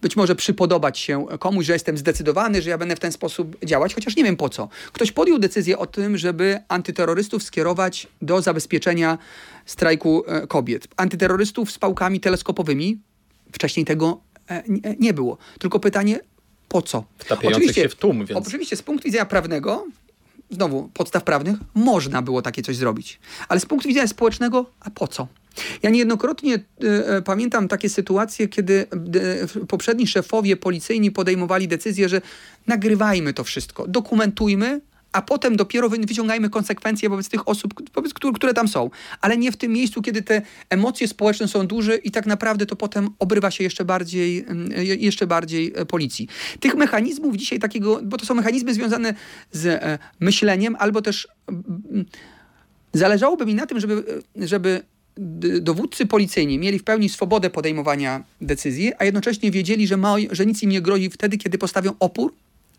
być 0.08 0.16
może 0.16 0.36
przypodobać 0.36 1.00
się 1.00 1.26
komuś, 1.40 1.66
że 1.66 1.74
jestem 1.74 1.98
zdecydowany, 1.98 2.62
że 2.62 2.70
ja 2.70 2.78
będę 2.78 2.96
w 2.96 3.00
ten 3.00 3.12
sposób 3.12 3.66
działać, 3.66 3.96
chociaż 3.96 4.16
nie 4.16 4.24
wiem 4.24 4.38
po 4.38 4.50
co. 4.50 4.70
Ktoś 4.94 5.12
podjął 5.12 5.40
decyzję 5.40 5.78
o 5.78 5.86
tym, 5.86 6.18
żeby 6.18 6.60
antyterrorystów 6.68 7.44
skierować 7.44 8.08
do 8.22 8.42
zabezpieczenia 8.42 9.18
strajku 9.66 10.24
e, 10.28 10.48
kobiet. 10.48 10.88
Antyterrorystów 10.98 11.72
z 11.72 11.80
pałkami 11.80 12.20
teleskopowymi. 12.20 12.98
Wcześniej 13.52 13.86
tego 13.86 14.20
e, 14.50 14.64
nie 15.00 15.14
było. 15.14 15.38
Tylko 15.60 15.80
pytanie, 15.80 16.20
po 16.70 16.82
co? 16.82 17.04
Oczywiście, 17.44 17.82
się 17.82 17.90
w 17.90 17.96
tłum, 17.96 18.26
więc... 18.26 18.48
Oczywiście 18.48 18.76
z 18.76 18.82
punktu 18.82 19.06
widzenia 19.06 19.26
prawnego, 19.26 19.86
znowu 20.50 20.90
podstaw 20.94 21.24
prawnych, 21.24 21.60
można 21.76 22.22
było 22.22 22.42
takie 22.42 22.62
coś 22.62 22.76
zrobić. 22.76 23.20
Ale 23.50 23.60
z 23.60 23.66
punktu 23.66 23.88
widzenia 23.88 24.08
społecznego, 24.08 24.66
a 24.80 24.90
po 24.90 25.08
co? 25.08 25.28
Ja 25.84 25.90
niejednokrotnie 25.90 26.56
y, 27.18 27.22
pamiętam 27.22 27.68
takie 27.68 27.90
sytuacje, 27.90 28.48
kiedy 28.48 28.88
y, 29.62 29.66
poprzedni 29.66 30.08
szefowie 30.08 30.58
policyjni 30.58 31.12
podejmowali 31.12 31.68
decyzję, 31.68 32.10
że 32.10 32.22
nagrywajmy 32.68 33.34
to 33.34 33.44
wszystko, 33.44 33.88
dokumentujmy, 33.88 34.82
a 35.12 35.22
potem 35.22 35.56
dopiero 35.56 35.90
wyciągajmy 35.90 36.50
konsekwencje 36.50 37.10
wobec 37.10 37.30
tych 37.30 37.48
osób, 37.48 37.74
wobec 37.96 38.14
których, 38.14 38.36
które 38.36 38.54
tam 38.54 38.68
są. 38.68 38.90
Ale 39.22 39.38
nie 39.38 39.52
w 39.52 39.58
tym 39.58 39.72
miejscu, 39.72 40.02
kiedy 40.02 40.22
te 40.22 40.42
emocje 40.70 41.08
społeczne 41.08 41.48
są 41.48 41.68
duże 41.68 41.96
i 41.96 42.12
tak 42.12 42.26
naprawdę 42.26 42.66
to 42.66 42.76
potem 42.76 43.10
obrywa 43.20 43.52
się 43.52 43.64
jeszcze 43.64 43.86
bardziej, 43.86 44.46
jeszcze 45.00 45.28
bardziej 45.28 45.74
policji. 45.88 46.28
Tych 46.60 46.76
mechanizmów 46.76 47.36
dzisiaj 47.36 47.60
takiego, 47.60 48.00
bo 48.04 48.18
to 48.18 48.26
są 48.26 48.36
mechanizmy 48.36 48.74
związane 48.74 49.14
z 49.52 49.82
myśleniem, 50.20 50.76
albo 50.80 51.02
też 51.02 51.28
zależałoby 52.94 53.46
mi 53.46 53.56
na 53.56 53.66
tym, 53.66 53.80
żeby, 53.80 54.22
żeby 54.36 54.84
dowódcy 55.62 56.06
policyjni 56.06 56.60
mieli 56.60 56.80
w 56.80 56.84
pełni 56.84 57.10
swobodę 57.10 57.50
podejmowania 57.50 58.24
decyzji, 58.42 58.92
a 58.98 59.06
jednocześnie 59.06 59.52
wiedzieli, 59.52 59.88
że, 59.88 59.98
ma, 59.98 60.16
że 60.32 60.46
nic 60.46 60.64
im 60.64 60.70
nie 60.70 60.82
grozi 60.82 61.10
wtedy, 61.10 61.38
kiedy 61.38 61.58
postawią 61.58 61.94
opór 62.00 62.34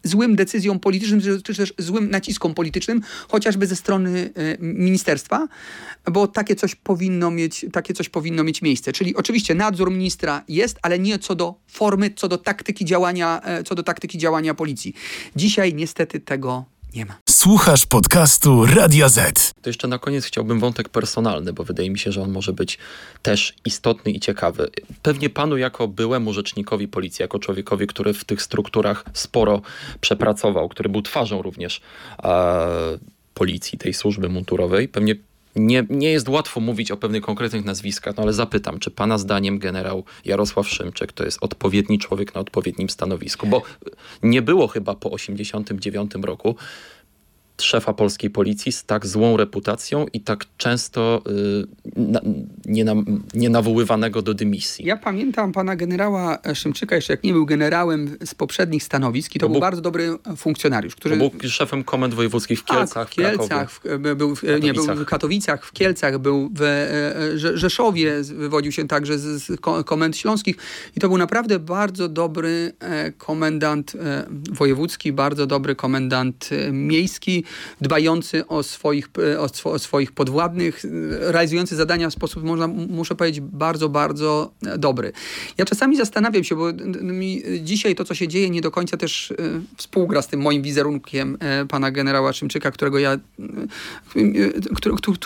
złym 0.05 0.37
decyzjom 0.37 0.81
politycznym, 0.81 1.21
czy 1.43 1.55
też 1.55 1.75
złym 1.79 2.11
naciskom 2.11 2.55
politycznym, 2.55 3.01
chociażby 3.29 3.67
ze 3.67 3.77
strony 3.77 4.31
e, 4.35 4.57
ministerstwa, 4.61 5.49
bo 6.11 6.27
takie 6.27 6.57
coś 6.57 6.75
powinno 6.75 7.31
mieć, 7.31 7.67
takie 7.73 7.95
coś 7.95 8.09
powinno 8.09 8.45
mieć 8.45 8.63
miejsce. 8.63 8.93
Czyli 8.93 9.17
oczywiście 9.17 9.55
nadzór 9.55 9.91
ministra 9.91 10.45
jest, 10.49 10.79
ale 10.83 10.99
nie 10.99 11.19
co 11.19 11.35
do 11.35 11.55
formy, 11.67 12.11
co 12.17 12.29
do 12.29 12.39
taktyki 12.39 12.85
działania, 12.85 13.41
e, 13.45 13.63
co 13.63 13.75
do 13.75 13.83
taktyki 13.83 14.19
działania 14.19 14.55
policji. 14.55 14.95
Dzisiaj 15.37 15.75
niestety 15.75 16.21
tego 16.21 16.65
nie 16.95 17.07
ma. 17.07 17.19
Słuchasz 17.31 17.87
podcastu 17.87 18.67
Radia 18.67 19.09
Z. 19.09 19.53
To 19.63 19.71
jeszcze 19.71 19.89
na 19.89 19.99
koniec 19.99 20.25
chciałbym 20.25 20.61
wątek 20.61 20.89
personalny, 20.89 21.53
bo 21.53 21.65
wydaje 21.65 21.91
mi 21.91 21.99
się, 21.99 22.13
że 22.13 22.23
on 22.23 22.31
może 22.31 22.53
być 22.53 22.79
też 23.23 23.55
istotny 23.65 24.13
i 24.13 24.21
ciekawy. 24.21 24.71
Pewnie 25.03 25.31
panu 25.31 25.57
jako 25.57 25.89
byłemu 25.89 26.33
rzecznikowi 26.33 26.89
policji, 26.89 27.23
jako 27.23 27.39
człowiekowi, 27.39 27.87
który 27.87 28.15
w 28.15 28.25
tych 28.25 28.43
strukturach 28.43 29.05
sporo 29.13 29.63
przepracował, 30.01 30.69
który 30.69 30.89
był 30.89 31.03
twarzą 31.03 31.43
również 31.43 31.81
e, 32.23 32.99
policji, 33.35 33.79
tej 33.79 33.95
służby 33.95 34.29
mundurowej, 34.29 34.89
pewnie 34.89 35.15
nie, 35.59 35.87
nie 35.91 36.13
jest 36.13 36.29
łatwo 36.29 36.61
mówić 36.61 36.91
o 36.91 36.97
pewnych 36.97 37.23
konkretnych 37.23 37.65
nazwiskach, 37.65 38.17
no 38.17 38.23
ale 38.23 38.33
zapytam, 38.33 38.79
czy 38.79 38.91
pana 38.91 39.19
zdaniem 39.19 39.59
generał 39.59 40.05
Jarosław 40.25 40.69
Szymczyk 40.69 41.13
to 41.13 41.25
jest 41.25 41.39
odpowiedni 41.41 41.99
człowiek 41.99 42.35
na 42.35 42.41
odpowiednim 42.41 42.91
stanowisku? 42.91 43.47
Bo 43.47 43.63
nie 44.23 44.43
było 44.43 44.69
chyba 44.69 44.95
po 44.95 45.11
1989 45.11 46.27
roku 46.27 46.57
szefa 47.63 47.93
polskiej 47.93 48.31
policji 48.31 48.73
z 48.73 48.85
tak 48.85 49.07
złą 49.07 49.37
reputacją 49.37 50.07
i 50.13 50.21
tak 50.21 50.45
często 50.57 51.23
y, 51.27 51.67
na, 51.97 52.21
nie, 52.67 52.85
na, 52.85 52.95
nie 53.35 53.51
nawoływanego 53.51 54.23
do 54.23 54.35
dymisji. 54.35 54.85
Ja 54.87 54.97
pamiętam 54.97 55.53
pana 55.53 55.77
generała 55.77 56.39
Szymczyka, 56.55 56.97
jeszcze 56.97 57.13
jak 57.13 57.25
nie 57.25 57.33
był 57.33 57.47
generałem 57.47 58.17
z 58.25 58.35
poprzednich 58.35 58.83
stanowisk 58.83 59.37
i 59.37 59.39
to, 59.39 59.47
to 59.47 59.49
był, 59.49 59.55
był, 59.55 59.61
bardzo 59.61 59.81
dobry 59.81 60.19
funkcjonariusz. 60.37 60.97
Który... 60.97 61.17
był 61.17 61.31
szefem 61.43 61.85
komend 61.85 62.15
wojewódzkich 62.15 62.61
w 62.61 62.65
Kielcach, 62.65 62.93
tak, 62.95 63.09
w 63.09 63.15
Kielcach, 63.15 63.71
w, 63.71 63.99
był, 64.17 64.37
w, 64.37 64.43
nie, 64.63 64.75
był 64.75 64.87
w 64.87 65.05
Katowicach, 65.05 65.67
w 65.67 65.73
Kielcach, 65.73 66.19
był 66.19 66.51
w 66.55 66.63
e, 66.63 67.39
Rzeszowie, 67.39 68.23
wywodził 68.23 68.73
się 68.73 68.89
także 68.89 69.19
z, 69.19 69.43
z 69.43 69.61
komend 69.85 70.17
śląskich 70.17 70.57
i 70.97 71.01
to 71.01 71.09
był 71.09 71.19
naprawdę 71.19 71.59
bardzo 71.59 72.09
dobry 72.09 72.73
e, 72.81 73.13
komendant 73.13 73.95
e, 73.95 74.27
wojewódzki, 74.51 75.13
bardzo 75.13 75.47
dobry 75.47 75.75
komendant 75.75 76.51
miejski, 76.73 77.45
dbający 77.81 78.47
o 78.47 78.63
swoich, 78.63 79.09
e, 79.33 79.41
o, 79.41 79.49
o 79.65 79.79
swoich 79.79 80.13
podwładnych, 80.13 80.85
e, 80.85 80.89
realizujący 81.33 81.77
zadania 81.77 82.11
w 82.11 82.13
sposób, 82.13 82.45
można, 82.45 82.69
muszę 82.69 83.15
powiedzieć, 83.15 83.41
bardzo, 83.41 83.89
bardzo 83.89 84.53
e, 84.67 84.79
dobry. 84.79 85.13
Ja 85.59 85.65
czasami 85.65 85.97
zastanawiam 85.97 86.45
się, 86.45 86.57
bo 86.57 86.73
mi 87.03 87.43
dzisiaj 87.61 87.95
to, 87.95 88.05
co 88.05 88.15
się 88.15 88.29
dzieje, 88.29 88.51
nie 88.51 88.61
do 88.61 88.71
końca 88.71 88.97
też 88.97 89.33
współgra 89.77 90.23
z 90.23 90.29
tym 90.29 90.41
moim 90.41 90.63
wizerunkiem 90.63 91.39
pana 91.69 91.91
generała 91.91 92.33
Szymczyka, 92.33 92.71
którego 92.71 92.99
ja, 92.99 93.19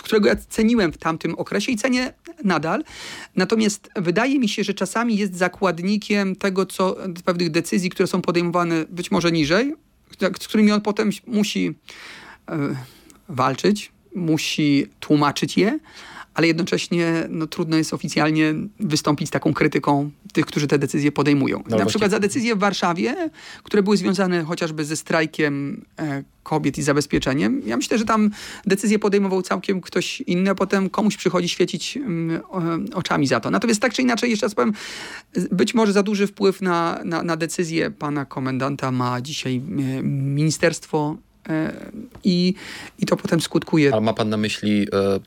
którego 0.01 0.27
ja 0.27 0.35
ceniłem 0.49 0.93
w 0.93 0.97
tamtym 0.97 1.35
okresie 1.35 1.71
i 1.71 1.77
cenię 1.77 2.13
nadal. 2.43 2.83
Natomiast 3.35 3.89
wydaje 3.95 4.39
mi 4.39 4.49
się, 4.49 4.63
że 4.63 4.73
czasami 4.73 5.17
jest 5.17 5.37
zakładnikiem 5.37 6.35
tego, 6.35 6.65
co 6.65 6.95
pewnych 7.25 7.51
decyzji, 7.51 7.89
które 7.89 8.07
są 8.07 8.21
podejmowane 8.21 8.85
być 8.89 9.11
może 9.11 9.31
niżej, 9.31 9.73
z 10.39 10.47
którymi 10.47 10.71
on 10.71 10.81
potem 10.81 11.09
musi 11.27 11.75
E, 12.49 12.75
walczyć, 13.29 13.91
musi 14.15 14.87
tłumaczyć 14.99 15.57
je, 15.57 15.79
ale 16.33 16.47
jednocześnie 16.47 17.27
no, 17.29 17.47
trudno 17.47 17.77
jest 17.77 17.93
oficjalnie 17.93 18.53
wystąpić 18.79 19.27
z 19.27 19.31
taką 19.31 19.53
krytyką 19.53 20.11
tych, 20.33 20.45
którzy 20.45 20.67
te 20.67 20.79
decyzje 20.79 21.11
podejmują. 21.11 21.57
No 21.57 21.63
Na 21.63 21.69
właśnie. 21.69 21.89
przykład 21.89 22.11
za 22.11 22.19
decyzje 22.19 22.55
w 22.55 22.59
Warszawie, 22.59 23.29
które 23.63 23.83
były 23.83 23.97
związane 23.97 24.43
chociażby 24.43 24.85
ze 24.85 24.95
strajkiem 24.95 25.85
e, 25.99 26.23
kobiet 26.43 26.77
i 26.77 26.83
zabezpieczeniem. 26.83 27.61
Ja 27.65 27.77
myślę, 27.77 27.97
że 27.97 28.05
tam 28.05 28.31
decyzję 28.65 28.99
podejmował 28.99 29.41
całkiem 29.41 29.81
ktoś 29.81 30.21
inny, 30.21 30.49
a 30.49 30.55
potem 30.55 30.89
komuś 30.89 31.17
przychodzi 31.17 31.49
świecić 31.49 31.97
mm, 31.97 32.41
oczami 32.93 33.27
za 33.27 33.39
to. 33.39 33.51
Natomiast 33.51 33.81
tak 33.81 33.93
czy 33.93 34.01
inaczej, 34.01 34.29
jeszcze 34.29 34.45
raz 34.45 34.55
powiem, 34.55 34.73
być 35.51 35.73
może 35.73 35.93
za 35.93 36.03
duży 36.03 36.27
wpływ 36.27 36.61
na, 36.61 36.99
na, 37.05 37.23
na 37.23 37.37
decyzję 37.37 37.91
pana 37.91 38.25
komendanta 38.25 38.91
ma 38.91 39.21
dzisiaj 39.21 39.55
e, 39.55 40.03
Ministerstwo 40.03 41.17
E, 41.49 41.73
i, 42.23 42.53
i 42.99 43.05
to 43.05 43.17
potem 43.17 43.41
skutkuje. 43.41 43.93
Ale 43.93 44.01
ma 44.01 44.13
pan 44.13 44.29
na 44.29 44.37
myśli 44.37 44.87
e, 44.93 45.19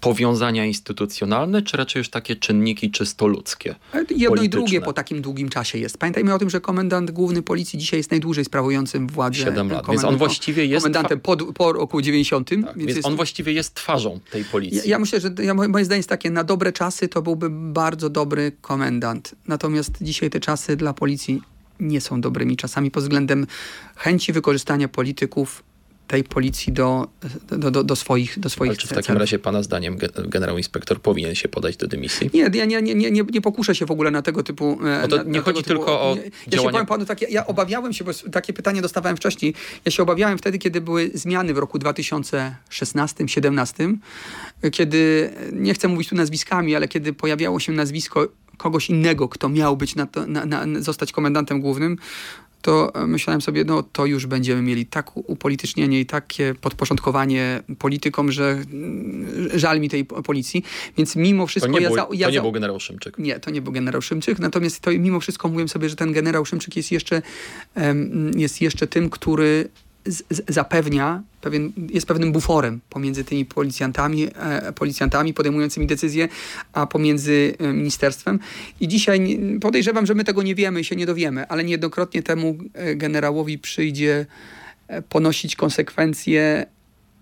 powiązania 0.00 0.66
instytucjonalne, 0.66 1.62
czy 1.62 1.76
raczej 1.76 2.00
już 2.00 2.08
takie 2.08 2.36
czynniki 2.36 2.90
czysto 2.90 3.26
ludzkie? 3.26 3.74
Jedno 4.16 4.42
i 4.42 4.48
drugie 4.48 4.80
po 4.80 4.92
takim 4.92 5.22
długim 5.22 5.48
czasie 5.48 5.78
jest. 5.78 5.98
Pamiętajmy 5.98 6.34
o 6.34 6.38
tym, 6.38 6.50
że 6.50 6.60
komendant 6.60 7.10
główny 7.10 7.42
policji 7.42 7.78
dzisiaj 7.78 8.00
jest 8.00 8.10
najdłużej 8.10 8.44
sprawującym 8.44 9.06
władzę. 9.06 9.38
7 9.38 9.70
lat, 9.70 9.86
więc 9.88 10.04
on 10.04 10.16
właściwie 10.16 10.66
jest... 10.66 10.84
Komendantem 10.84 11.20
po, 11.20 11.36
po 11.36 11.72
roku 11.72 12.02
90. 12.02 12.48
Tak, 12.48 12.58
więc, 12.58 12.76
więc 12.76 12.96
jest... 12.96 13.08
on 13.08 13.16
właściwie 13.16 13.52
jest 13.52 13.74
twarzą 13.74 14.20
tej 14.30 14.44
policji. 14.44 14.78
Ja, 14.78 14.84
ja 14.84 14.98
myślę, 14.98 15.20
że 15.20 15.30
ja, 15.42 15.54
moje 15.54 15.84
zdanie 15.84 15.98
jest 15.98 16.08
takie, 16.08 16.30
na 16.30 16.44
dobre 16.44 16.72
czasy 16.72 17.08
to 17.08 17.22
byłby 17.22 17.50
bardzo 17.50 18.10
dobry 18.10 18.52
komendant. 18.60 19.34
Natomiast 19.46 19.92
dzisiaj 20.00 20.30
te 20.30 20.40
czasy 20.40 20.76
dla 20.76 20.92
policji 20.92 21.42
nie 21.80 22.00
są 22.00 22.20
dobrymi 22.20 22.56
czasami 22.56 22.90
pod 22.90 23.02
względem 23.02 23.46
chęci 23.96 24.32
wykorzystania 24.32 24.88
polityków 24.88 25.62
tej 26.10 26.24
policji 26.24 26.72
do, 26.72 27.08
do, 27.48 27.70
do, 27.70 27.84
do 27.84 27.96
swoich 27.96 28.38
do 28.38 28.50
swoich 28.50 28.70
Ale 28.70 28.76
czy 28.76 28.86
w 28.86 28.92
takim 28.92 29.16
razie 29.16 29.38
pana 29.38 29.62
zdaniem 29.62 29.98
generał 30.26 30.58
inspektor 30.58 31.00
powinien 31.00 31.34
się 31.34 31.48
podać 31.48 31.76
do 31.76 31.86
dymisji? 31.86 32.30
Nie, 32.34 32.50
ja 32.54 32.64
nie, 32.64 32.82
nie, 32.82 32.94
nie, 32.94 33.10
nie, 33.10 33.40
pokuszę 33.40 33.74
się 33.74 33.86
w 33.86 33.90
ogóle 33.90 34.10
na 34.10 34.22
tego 34.22 34.42
typu... 34.42 34.78
No 35.02 35.08
to 35.08 35.16
na, 35.16 35.22
nie 35.22 35.38
na 35.38 35.44
chodzi 35.44 35.62
tylko 35.62 35.84
typu, 35.84 35.92
o 35.92 36.14
nie, 36.14 36.22
Ja 36.52 36.58
się 36.58 36.70
powiem 36.70 36.86
panu 36.86 37.04
tak, 37.04 37.22
ja, 37.22 37.28
ja 37.28 37.46
obawiałem 37.46 37.92
się, 37.92 38.04
bo 38.04 38.10
takie 38.32 38.52
pytanie 38.52 38.82
dostawałem 38.82 39.16
wcześniej, 39.16 39.54
ja 39.84 39.92
się 39.92 40.02
obawiałem 40.02 40.38
wtedy, 40.38 40.58
kiedy 40.58 40.80
były 40.80 41.10
zmiany 41.14 41.54
w 41.54 41.58
roku 41.58 41.78
2016-17, 41.78 43.96
kiedy, 44.72 45.30
nie 45.52 45.74
chcę 45.74 45.88
mówić 45.88 46.08
tu 46.08 46.14
nazwiskami, 46.14 46.74
ale 46.74 46.88
kiedy 46.88 47.12
pojawiało 47.12 47.60
się 47.60 47.72
nazwisko 47.72 48.28
kogoś 48.56 48.90
innego, 48.90 49.28
kto 49.28 49.48
miał 49.48 49.76
być 49.76 49.96
na 49.96 50.06
to, 50.06 50.26
na, 50.26 50.46
na, 50.46 50.82
zostać 50.82 51.12
komendantem 51.12 51.60
głównym, 51.60 51.96
to 52.62 52.92
myślałem 53.06 53.40
sobie, 53.40 53.64
no 53.64 53.82
to 53.82 54.06
już 54.06 54.26
będziemy 54.26 54.62
mieli 54.62 54.86
tak 54.86 55.16
upolitycznienie 55.16 56.00
i 56.00 56.06
takie 56.06 56.54
podporządkowanie 56.60 57.62
politykom, 57.78 58.32
że 58.32 58.50
mm, 58.50 59.48
żal 59.58 59.80
mi 59.80 59.88
tej 59.88 60.04
policji. 60.04 60.64
Więc 60.96 61.16
mimo 61.16 61.46
wszystko... 61.46 61.72
To 61.72 61.78
nie, 61.78 61.84
ja 61.84 61.88
był, 61.88 61.96
za, 61.96 62.06
ja 62.12 62.26
to 62.26 62.32
nie 62.32 62.40
był 62.40 62.52
generał 62.52 62.80
Szymczyk. 62.80 63.18
Nie, 63.18 63.40
to 63.40 63.50
nie 63.50 63.62
był 63.62 63.72
generał 63.72 64.02
Szymczyk. 64.02 64.38
Natomiast 64.38 64.80
to 64.80 64.90
mimo 64.90 65.20
wszystko 65.20 65.48
mówiłem 65.48 65.68
sobie, 65.68 65.88
że 65.88 65.96
ten 65.96 66.12
generał 66.12 66.44
Szymczyk 66.44 66.76
jest 66.76 66.92
jeszcze, 66.92 67.22
jest 68.36 68.60
jeszcze 68.60 68.86
tym, 68.86 69.10
który 69.10 69.68
zapewnia, 70.48 71.22
pewien, 71.40 71.72
jest 71.90 72.06
pewnym 72.06 72.32
buforem 72.32 72.80
pomiędzy 72.90 73.24
tymi 73.24 73.44
policjantami, 73.44 74.28
e, 74.36 74.72
policjantami 74.72 75.34
podejmującymi 75.34 75.86
decyzje, 75.86 76.28
a 76.72 76.86
pomiędzy 76.86 77.54
e, 77.58 77.72
ministerstwem. 77.72 78.38
I 78.80 78.88
dzisiaj 78.88 79.40
podejrzewam, 79.60 80.06
że 80.06 80.14
my 80.14 80.24
tego 80.24 80.42
nie 80.42 80.54
wiemy 80.54 80.84
się 80.84 80.96
nie 80.96 81.06
dowiemy, 81.06 81.48
ale 81.48 81.64
niejednokrotnie 81.64 82.22
temu 82.22 82.58
e, 82.74 82.96
generałowi 82.96 83.58
przyjdzie 83.58 84.26
ponosić 85.08 85.56
konsekwencje 85.56 86.66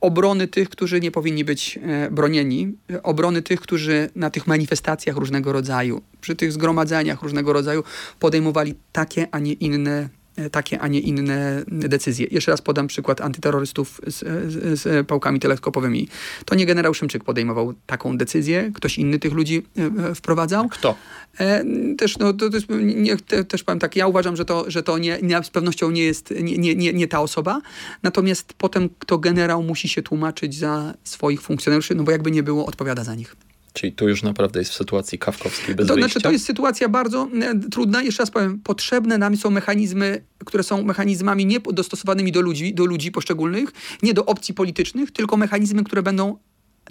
obrony 0.00 0.48
tych, 0.48 0.68
którzy 0.68 1.00
nie 1.00 1.10
powinni 1.10 1.44
być 1.44 1.78
bronieni, 2.10 2.72
obrony 3.02 3.42
tych, 3.42 3.60
którzy 3.60 4.10
na 4.14 4.30
tych 4.30 4.46
manifestacjach 4.46 5.16
różnego 5.16 5.52
rodzaju, 5.52 6.02
przy 6.20 6.36
tych 6.36 6.52
zgromadzeniach 6.52 7.22
różnego 7.22 7.52
rodzaju 7.52 7.84
podejmowali 8.20 8.74
takie, 8.92 9.28
a 9.30 9.38
nie 9.38 9.52
inne 9.52 10.08
takie, 10.52 10.80
a 10.80 10.88
nie 10.88 11.00
inne 11.00 11.62
decyzje. 11.66 12.26
Jeszcze 12.30 12.50
raz 12.50 12.62
podam 12.62 12.86
przykład 12.86 13.20
antyterrorystów 13.20 14.00
z, 14.06 14.18
z, 14.52 14.80
z 14.80 15.06
pałkami 15.06 15.40
teleskopowymi. 15.40 16.08
To 16.44 16.54
nie 16.54 16.66
generał 16.66 16.94
Szymczyk 16.94 17.24
podejmował 17.24 17.74
taką 17.86 18.18
decyzję, 18.18 18.70
ktoś 18.74 18.98
inny 18.98 19.18
tych 19.18 19.32
ludzi 19.32 19.62
e, 20.10 20.14
wprowadzał. 20.14 20.68
Kto? 20.68 20.96
E, 21.38 21.64
też, 21.98 22.18
no, 22.18 22.32
to, 22.32 22.50
to 22.50 22.56
jest, 22.56 22.66
nie, 22.80 23.16
te, 23.16 23.44
też 23.44 23.64
powiem 23.64 23.78
tak, 23.78 23.96
ja 23.96 24.06
uważam, 24.06 24.36
że 24.36 24.44
to, 24.44 24.70
że 24.70 24.82
to 24.82 24.98
nie, 24.98 25.18
nie, 25.22 25.44
z 25.44 25.50
pewnością 25.50 25.90
nie 25.90 26.02
jest 26.02 26.34
nie, 26.42 26.58
nie, 26.58 26.74
nie, 26.74 26.92
nie 26.92 27.08
ta 27.08 27.20
osoba, 27.20 27.60
natomiast 28.02 28.52
potem 28.52 28.88
kto 28.98 29.18
generał 29.18 29.62
musi 29.62 29.88
się 29.88 30.02
tłumaczyć 30.02 30.58
za 30.58 30.94
swoich 31.04 31.40
funkcjonariuszy, 31.40 31.94
no 31.94 32.02
bo 32.02 32.12
jakby 32.12 32.30
nie 32.30 32.42
było, 32.42 32.66
odpowiada 32.66 33.04
za 33.04 33.14
nich. 33.14 33.36
Czyli 33.72 33.92
tu 33.92 34.08
już 34.08 34.22
naprawdę 34.22 34.60
jest 34.60 34.70
w 34.72 34.74
sytuacji 34.74 35.18
kawkowskiej 35.18 35.74
bez 35.74 35.86
To 35.86 35.94
wyjścia? 35.94 36.10
znaczy, 36.10 36.24
to 36.24 36.30
jest 36.30 36.44
sytuacja 36.44 36.88
bardzo 36.88 37.28
e, 37.42 37.54
trudna. 37.70 38.02
Jeszcze 38.02 38.22
raz 38.22 38.30
powiem, 38.30 38.60
potrzebne 38.60 39.18
nam 39.18 39.36
są 39.36 39.50
mechanizmy, 39.50 40.24
które 40.44 40.62
są 40.62 40.82
mechanizmami 40.82 41.46
nie 41.46 41.60
dostosowanymi 41.60 42.32
do 42.32 42.40
ludzi, 42.40 42.74
do 42.74 42.84
ludzi 42.84 43.12
poszczególnych, 43.12 43.70
nie 44.02 44.14
do 44.14 44.24
opcji 44.24 44.54
politycznych, 44.54 45.10
tylko 45.10 45.36
mechanizmy, 45.36 45.84
które 45.84 46.02
będą 46.02 46.36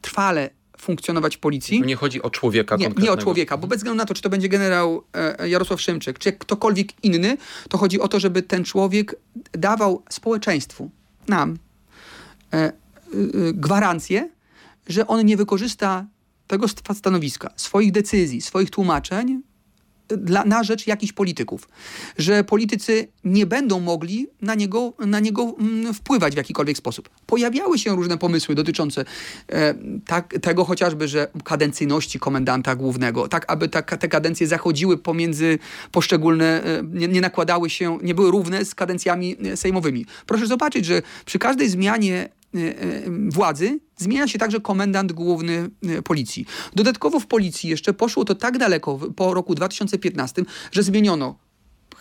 trwale 0.02 0.50
funkcjonować 0.78 1.36
w 1.36 1.40
policji. 1.40 1.82
Nie 1.82 1.96
chodzi 1.96 2.22
o 2.22 2.30
człowieka 2.30 2.76
nie, 2.76 2.86
konkretnego. 2.86 3.16
Nie 3.16 3.20
o 3.20 3.24
człowieka, 3.24 3.58
bo 3.58 3.68
bez 3.68 3.78
względu 3.78 3.98
na 3.98 4.06
to, 4.06 4.14
czy 4.14 4.22
to 4.22 4.30
będzie 4.30 4.50
generał 4.50 5.04
e, 5.14 5.50
Jarosław 5.50 5.82
Szymczyk, 5.82 6.20
czy 6.20 6.34
ktokolwiek 6.34 7.04
inny, 7.04 7.38
to 7.70 7.78
chodzi 7.78 8.00
o 8.00 8.08
to, 8.08 8.20
żeby 8.20 8.42
ten 8.42 8.64
człowiek 8.64 9.16
dawał 9.52 10.04
społeczeństwu, 10.10 10.92
nam, 11.28 11.58
e, 12.54 12.58
e, 12.58 12.74
gwarancję, 13.54 14.30
że 14.90 15.08
on 15.08 15.26
nie 15.26 15.38
wykorzysta 15.38 16.06
tego 16.48 16.68
stanowiska, 16.94 17.54
swoich 17.56 17.92
decyzji, 17.92 18.42
swoich 18.42 18.70
tłumaczeń 18.70 19.42
dla, 20.08 20.46
na 20.46 20.64
rzecz 20.64 20.88
jakichś 20.88 21.14
polityków. 21.14 21.70
Że 22.18 22.44
politycy 22.44 23.08
nie 23.24 23.46
będą 23.46 23.80
mogli 23.80 24.28
na 24.42 24.56
niego, 24.56 24.94
na 25.00 25.20
niego 25.20 25.56
mm, 25.60 25.94
wpływać 25.94 26.34
w 26.34 26.38
jakikolwiek 26.38 26.78
sposób. 26.78 27.10
Pojawiały 27.26 27.80
się 27.80 27.96
różne 27.96 28.18
pomysły 28.18 28.56
dotyczące 28.56 29.06
e, 29.48 29.76
tak, 30.06 30.34
tego 30.42 30.66
chociażby, 30.66 31.08
że 31.08 31.28
kadencyjności 31.44 32.20
komendanta 32.20 32.76
głównego, 32.76 33.28
tak 33.28 33.46
aby 33.52 33.70
ta, 33.70 33.82
te 33.82 34.08
kadencje 34.08 34.48
zachodziły 34.48 34.98
pomiędzy 34.98 35.60
poszczególne, 35.92 36.64
e, 36.64 36.84
nie, 36.84 37.08
nie 37.08 37.22
nakładały 37.22 37.70
się, 37.70 37.98
nie 38.02 38.16
były 38.16 38.32
równe 38.32 38.66
z 38.66 38.76
kadencjami 38.76 39.36
e, 39.46 39.58
sejmowymi. 39.58 40.06
Proszę 40.26 40.48
zobaczyć, 40.48 40.86
że 40.86 41.02
przy 41.26 41.40
każdej 41.40 41.70
zmianie 41.70 42.30
władzy 43.30 43.80
Zmienia 43.98 44.28
się 44.28 44.40
także 44.40 44.60
komendant 44.60 45.12
główny 45.12 45.70
y, 45.98 46.02
policji. 46.02 46.46
Dodatkowo 46.76 47.20
w 47.20 47.28
policji 47.28 47.70
jeszcze 47.70 47.94
poszło 47.94 48.26
to 48.26 48.36
tak 48.36 48.58
daleko 48.58 49.00
po 49.16 49.34
roku 49.34 49.56
2015, 49.56 50.44
że 50.72 50.84
zmieniono 50.84 51.36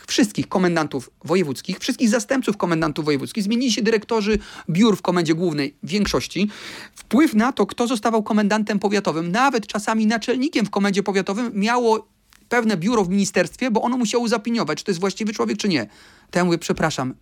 wszystkich 0.06 0.48
komendantów 0.48 1.10
wojewódzkich, 1.24 1.78
wszystkich 1.78 2.08
zastępców 2.08 2.56
komendantów 2.56 3.04
wojewódzkich, 3.04 3.44
zmienili 3.44 3.72
się 3.72 3.82
dyrektorzy 3.82 4.38
biur 4.70 4.96
w 4.96 5.02
komendzie 5.02 5.34
głównej 5.34 5.76
w 5.82 5.88
większości. 5.88 6.50
Wpływ 6.94 7.34
na 7.34 7.52
to, 7.52 7.66
kto 7.66 7.86
zostawał 7.86 8.22
komendantem 8.22 8.78
powiatowym, 8.78 9.32
nawet 9.32 9.66
czasami 9.66 10.06
naczelnikiem 10.06 10.66
w 10.66 10.70
komendzie 10.70 11.02
powiatowym, 11.02 11.50
miało 11.54 12.08
pewne 12.48 12.76
biuro 12.76 13.04
w 13.04 13.08
ministerstwie, 13.08 13.70
bo 13.70 13.82
ono 13.82 13.98
musiało 13.98 14.28
zapiniować, 14.28 14.78
czy 14.78 14.84
to 14.84 14.90
jest 14.90 15.00
właściwy 15.00 15.32
człowiek, 15.32 15.58
czy 15.58 15.68
nie. 15.68 15.86
To 16.30 16.38
ja 16.38 16.44
mówię, 16.44 16.58
przepraszam, 16.58 17.14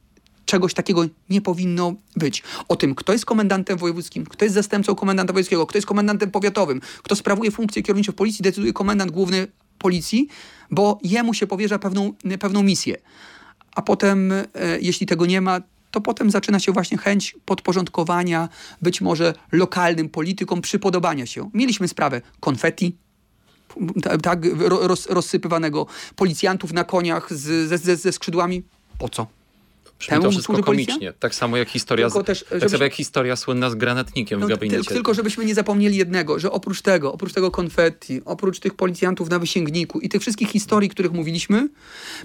czegoś 0.44 0.74
takiego 0.74 1.04
nie 1.30 1.40
powinno 1.40 1.94
być. 2.16 2.42
O 2.68 2.76
tym, 2.76 2.94
kto 2.94 3.12
jest 3.12 3.24
komendantem 3.24 3.78
wojewódzkim, 3.78 4.26
kto 4.26 4.44
jest 4.44 4.54
zastępcą 4.54 4.94
komendanta 4.94 5.32
wojewódzkiego, 5.32 5.66
kto 5.66 5.78
jest 5.78 5.88
komendantem 5.88 6.30
powiatowym, 6.30 6.80
kto 7.02 7.16
sprawuje 7.16 7.50
funkcje 7.50 7.82
kierownicze 7.82 8.12
w 8.12 8.14
policji, 8.14 8.42
decyduje 8.42 8.72
komendant 8.72 9.10
główny 9.10 9.46
policji, 9.78 10.28
bo 10.70 10.98
jemu 11.02 11.34
się 11.34 11.46
powierza 11.46 11.78
pewną, 11.78 12.12
pewną 12.40 12.62
misję. 12.62 12.96
A 13.74 13.82
potem, 13.82 14.32
e, 14.32 14.44
jeśli 14.80 15.06
tego 15.06 15.26
nie 15.26 15.40
ma, 15.40 15.60
to 15.90 16.00
potem 16.00 16.30
zaczyna 16.30 16.60
się 16.60 16.72
właśnie 16.72 16.98
chęć 16.98 17.36
podporządkowania 17.44 18.48
być 18.82 19.00
może 19.00 19.34
lokalnym 19.52 20.08
politykom, 20.08 20.60
przypodobania 20.60 21.26
się. 21.26 21.50
Mieliśmy 21.54 21.88
sprawę 21.88 22.20
konfetti, 22.40 22.96
tak, 24.22 24.46
roz, 24.60 25.06
rozsypywanego 25.06 25.86
policjantów 26.16 26.72
na 26.72 26.84
koniach 26.84 27.34
z, 27.34 27.68
ze, 27.80 27.96
ze 27.96 28.12
skrzydłami. 28.12 28.62
Po 28.98 29.08
co? 29.08 29.26
Brzmi 30.12 30.24
to 30.24 30.30
wszystko 30.30 30.62
komicznie. 30.62 30.94
Policja? 30.94 31.12
Tak 31.12 31.34
samo 31.34 31.56
jak 31.56 31.68
historia, 31.68 32.10
też, 32.10 32.44
tak 32.60 32.70
samo 32.70 32.84
jak 32.84 32.94
historia 32.94 33.36
słynna 33.36 33.70
z 33.70 33.74
granatnikiem 33.74 34.40
no, 34.40 34.46
w 34.46 34.48
gabinecie. 34.48 34.76
Tylko, 34.76 34.94
tylko 34.94 35.14
żebyśmy 35.14 35.44
nie 35.44 35.54
zapomnieli 35.54 35.96
jednego, 35.96 36.38
że 36.38 36.50
oprócz 36.50 36.82
tego, 36.82 37.12
oprócz 37.12 37.32
tego 37.32 37.50
konfetti, 37.50 38.22
oprócz 38.24 38.60
tych 38.60 38.74
policjantów 38.74 39.30
na 39.30 39.38
wysięgniku 39.38 40.00
i 40.00 40.08
tych 40.08 40.22
wszystkich 40.22 40.50
historii, 40.50 40.88
których 40.90 41.12
mówiliśmy, 41.12 41.68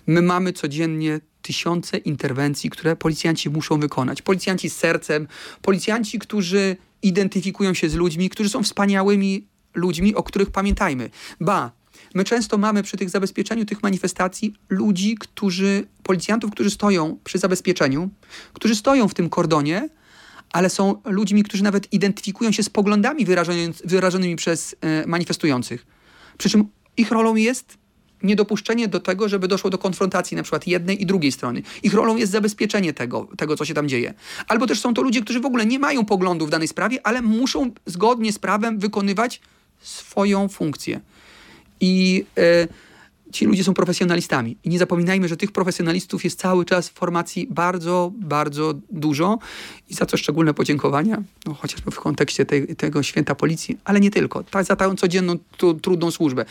my 0.08 0.22
mamy 0.22 0.54
codziennie 0.54 1.20
tysiące 1.42 1.98
interwencji, 1.98 2.70
które 2.70 2.96
policjanci 2.96 3.50
muszą 3.50 3.80
wykonać. 3.80 4.22
Policjanci 4.22 4.70
z 4.70 4.76
sercem, 4.76 5.28
policjanci, 5.62 6.20
którzy 6.20 6.78
identyfikują 7.02 7.74
się 7.74 7.90
z 7.90 7.96
ludźmi, 7.96 8.30
którzy 8.30 8.50
są 8.50 8.64
wspaniałymi 8.64 9.48
ludźmi, 9.76 10.16
o 10.16 10.24
których 10.24 10.52
pamiętajmy. 10.52 11.10
Ba, 11.42 11.72
My 12.16 12.24
często 12.24 12.58
mamy 12.58 12.84
przy 12.84 12.98
tych 12.98 13.10
zabezpieczeniu 13.10 13.66
tych 13.66 13.84
manifestacji 13.84 14.54
ludzi, 14.70 15.16
którzy, 15.20 15.88
policjantów, 16.04 16.52
którzy 16.52 16.70
stoją 16.70 17.18
przy 17.24 17.38
zabezpieczeniu, 17.38 18.10
którzy 18.54 18.76
stoją 18.76 19.08
w 19.08 19.14
tym 19.14 19.30
kordonie, 19.30 19.90
ale 20.52 20.70
są 20.70 21.02
ludźmi, 21.06 21.44
którzy 21.44 21.64
nawet 21.64 21.94
identyfikują 21.94 22.52
się 22.52 22.64
z 22.64 22.70
poglądami 22.70 23.26
wyrażonymi 23.86 24.36
przez 24.36 24.76
e, 24.82 25.08
manifestujących. 25.08 25.86
Przy 26.38 26.50
czym 26.50 26.66
ich 26.98 27.12
rolą 27.12 27.36
jest 27.36 27.78
niedopuszczenie 28.24 28.88
do 28.88 29.00
tego, 29.00 29.30
żeby 29.30 29.48
doszło 29.48 29.70
do 29.70 29.78
konfrontacji 29.78 30.38
na 30.38 30.44
przykład 30.44 30.68
jednej 30.68 31.02
i 31.02 31.06
drugiej 31.06 31.32
strony. 31.32 31.62
Ich 31.84 31.94
rolą 31.94 32.16
jest 32.16 32.32
zabezpieczenie 32.32 32.94
tego, 32.94 33.28
tego, 33.38 33.56
co 33.56 33.66
się 33.66 33.74
tam 33.74 33.90
dzieje. 33.90 34.14
Albo 34.48 34.68
też 34.68 34.80
są 34.80 34.94
to 34.94 35.02
ludzie, 35.02 35.22
którzy 35.22 35.40
w 35.40 35.46
ogóle 35.46 35.66
nie 35.66 35.80
mają 35.80 36.06
poglądów 36.06 36.48
w 36.48 36.52
danej 36.52 36.68
sprawie, 36.68 37.08
ale 37.08 37.22
muszą 37.22 37.72
zgodnie 37.86 38.34
z 38.34 38.40
prawem 38.40 38.80
wykonywać 38.80 39.42
swoją 39.82 40.48
funkcję. 40.48 41.02
I 41.82 42.26
e, 42.38 42.68
ci 43.32 43.46
ludzie 43.46 43.64
są 43.64 43.74
profesjonalistami. 43.74 44.58
I 44.64 44.70
nie 44.70 44.80
zapominajmy, 44.80 45.28
że 45.28 45.38
tych 45.38 45.52
profesjonalistów 45.52 46.24
jest 46.24 46.40
cały 46.40 46.66
czas 46.66 46.90
w 46.90 46.94
formacji 46.94 47.48
bardzo, 47.52 48.12
bardzo 48.16 48.74
dużo 48.92 49.40
i 49.90 49.94
za 49.94 50.06
co 50.06 50.18
szczególne 50.18 50.54
podziękowania, 50.54 51.24
no, 51.46 51.54
chociażby 51.54 51.92
w 51.92 52.00
kontekście 52.00 52.46
tej, 52.46 52.76
tego 52.76 53.04
święta 53.04 53.36
policji, 53.36 53.78
ale 53.84 54.00
nie 54.00 54.12
tylko, 54.12 54.44
za 54.62 54.76
tą 54.76 54.96
codzienną, 54.96 55.36
tu, 55.58 55.74
trudną 55.74 56.12
służbę. 56.12 56.46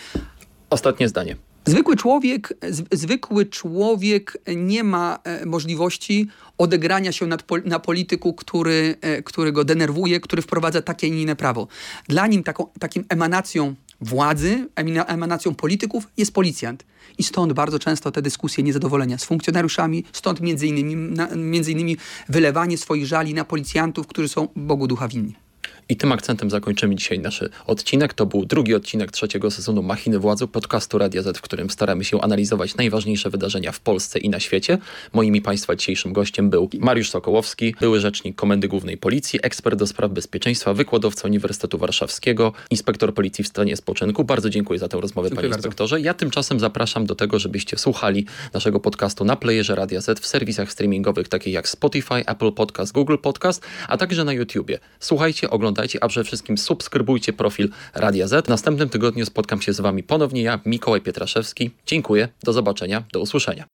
Ostatnie 0.71 1.09
zdanie. 1.09 1.37
Zwykły 1.67 1.97
człowiek, 1.97 2.55
zwykły 2.93 3.47
człowiek 3.47 4.39
nie 4.57 4.85
ma 4.85 5.19
e, 5.25 5.47
możliwości 5.47 6.29
odegrania 6.59 7.13
się 7.13 7.27
na 7.65 7.79
polityku, 7.79 8.35
który, 8.35 8.97
e, 9.01 9.23
który 9.23 9.53
go 9.53 9.65
denerwuje, 9.65 10.21
który 10.21 10.43
wprowadza 10.43 10.83
takie, 10.83 11.11
nie 11.11 11.23
inne 11.23 11.37
prawo. 11.37 11.69
Dla 12.09 12.27
nim 12.27 12.43
taką, 12.43 12.67
takim 12.79 13.05
emanacją 13.09 13.75
władzy, 14.01 14.69
emanacją 15.07 15.55
polityków 15.55 16.09
jest 16.17 16.35
policjant. 16.35 16.85
I 17.19 17.23
stąd 17.23 17.53
bardzo 17.53 17.79
często 17.79 18.11
te 18.11 18.23
dyskusje 18.23 18.65
niezadowolenia 18.65 19.19
z 19.19 19.25
funkcjonariuszami, 19.25 20.05
stąd 20.13 20.41
między 20.41 20.67
innymi, 20.67 20.97
między 21.37 21.73
innymi 21.73 21.97
wylewanie 22.29 22.79
swoich 22.79 23.07
żali 23.07 23.35
na 23.35 23.45
policjantów, 23.45 24.07
którzy 24.07 24.29
są 24.29 24.49
Bogu 24.57 24.87
ducha 24.87 25.09
winni. 25.09 25.48
I 25.91 25.97
tym 25.97 26.13
akcentem 26.13 26.51
zakończymy 26.51 26.95
dzisiaj 26.95 27.19
nasz 27.19 27.45
odcinek. 27.67 28.15
To 28.15 28.27
był 28.27 28.45
drugi 28.45 28.75
odcinek 28.75 29.13
trzeciego 29.13 29.51
sezonu 29.51 29.83
Machiny 29.83 30.19
Władzy, 30.19 30.47
podcastu 30.47 30.99
Radia 30.99 31.23
Z, 31.23 31.39
w 31.39 31.41
którym 31.41 31.71
staramy 31.71 32.05
się 32.05 32.21
analizować 32.21 32.77
najważniejsze 32.77 33.31
wydarzenia 33.31 33.73
w 33.73 33.81
Polsce 33.81 34.19
i 34.19 34.29
na 34.29 34.41
świecie. 34.41 34.79
Moim 35.13 35.37
i 35.37 35.41
Państwa 35.41 35.77
dzisiejszym 35.77 36.13
gościem 36.13 36.51
był 36.51 36.71
Mariusz 36.79 37.11
Sokołowski, 37.11 37.75
były 37.81 38.01
rzecznik 38.01 38.37
Komendy 38.37 38.69
Głównej 38.69 38.97
Policji, 38.97 39.41
ekspert 39.43 39.79
do 39.79 39.87
spraw 39.87 40.11
bezpieczeństwa, 40.11 40.75
wykładowca 40.75 41.29
Uniwersytetu 41.29 41.79
Warszawskiego, 41.79 42.53
inspektor 42.71 43.15
policji 43.15 43.45
w 43.45 43.49
stanie 43.49 43.77
spoczynku. 43.77 44.25
Bardzo 44.25 44.51
dziękuję 44.51 44.79
za 44.79 44.89
tę 44.89 45.01
rozmowę, 45.01 45.29
dziękuję 45.29 45.43
panie 45.43 45.51
bardzo. 45.51 45.69
inspektorze. 45.69 46.01
Ja 46.01 46.15
tymczasem 46.15 46.61
zapraszam 46.61 47.07
do 47.07 47.15
tego, 47.15 47.39
żebyście 47.39 47.79
słuchali 47.79 48.27
naszego 48.55 48.81
podcastu 48.81 49.25
na 49.25 49.37
playerze 49.37 49.75
Radia 49.75 50.01
Z 50.01 50.21
w 50.21 50.27
serwisach 50.27 50.73
streamingowych 50.73 51.29
takich 51.29 51.53
jak 51.53 51.69
Spotify, 51.69 52.27
Apple 52.27 52.53
Podcast, 52.53 52.93
Google 52.93 53.17
Podcast, 53.23 53.63
a 53.89 53.97
także 53.97 54.25
na 54.25 54.33
YouTubie. 54.33 54.79
Słuchajcie, 55.01 55.51
oglądajcie 55.51 55.78
oglądajcie, 55.79 56.05
a 56.05 56.09
przede 56.09 56.25
wszystkim 56.25 56.59
subskrybujcie 56.59 57.33
profil 57.33 57.69
Radia 57.95 58.29
Z. 58.29 58.47
W 58.47 58.49
następnym 58.49 58.89
tygodniu 58.89 59.27
spotkam 59.27 59.63
się 59.63 59.73
z 59.73 59.81
Wami 59.81 60.03
ponownie 60.03 60.43
ja, 60.43 60.61
Mikołaj 60.67 61.01
Pietraszewski. 61.01 61.71
Dziękuję, 61.87 62.29
do 62.43 62.53
zobaczenia, 62.53 63.03
do 63.13 63.21
usłyszenia. 63.21 63.65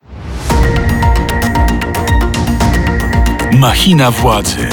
Machina 3.52 4.10
władzy. 4.10 4.68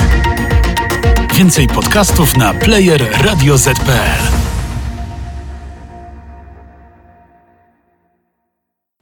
Więcej 1.36 1.68
podcastów 1.68 2.38
na 2.38 2.54
player 2.54 3.02
radioz.pl 3.24 4.41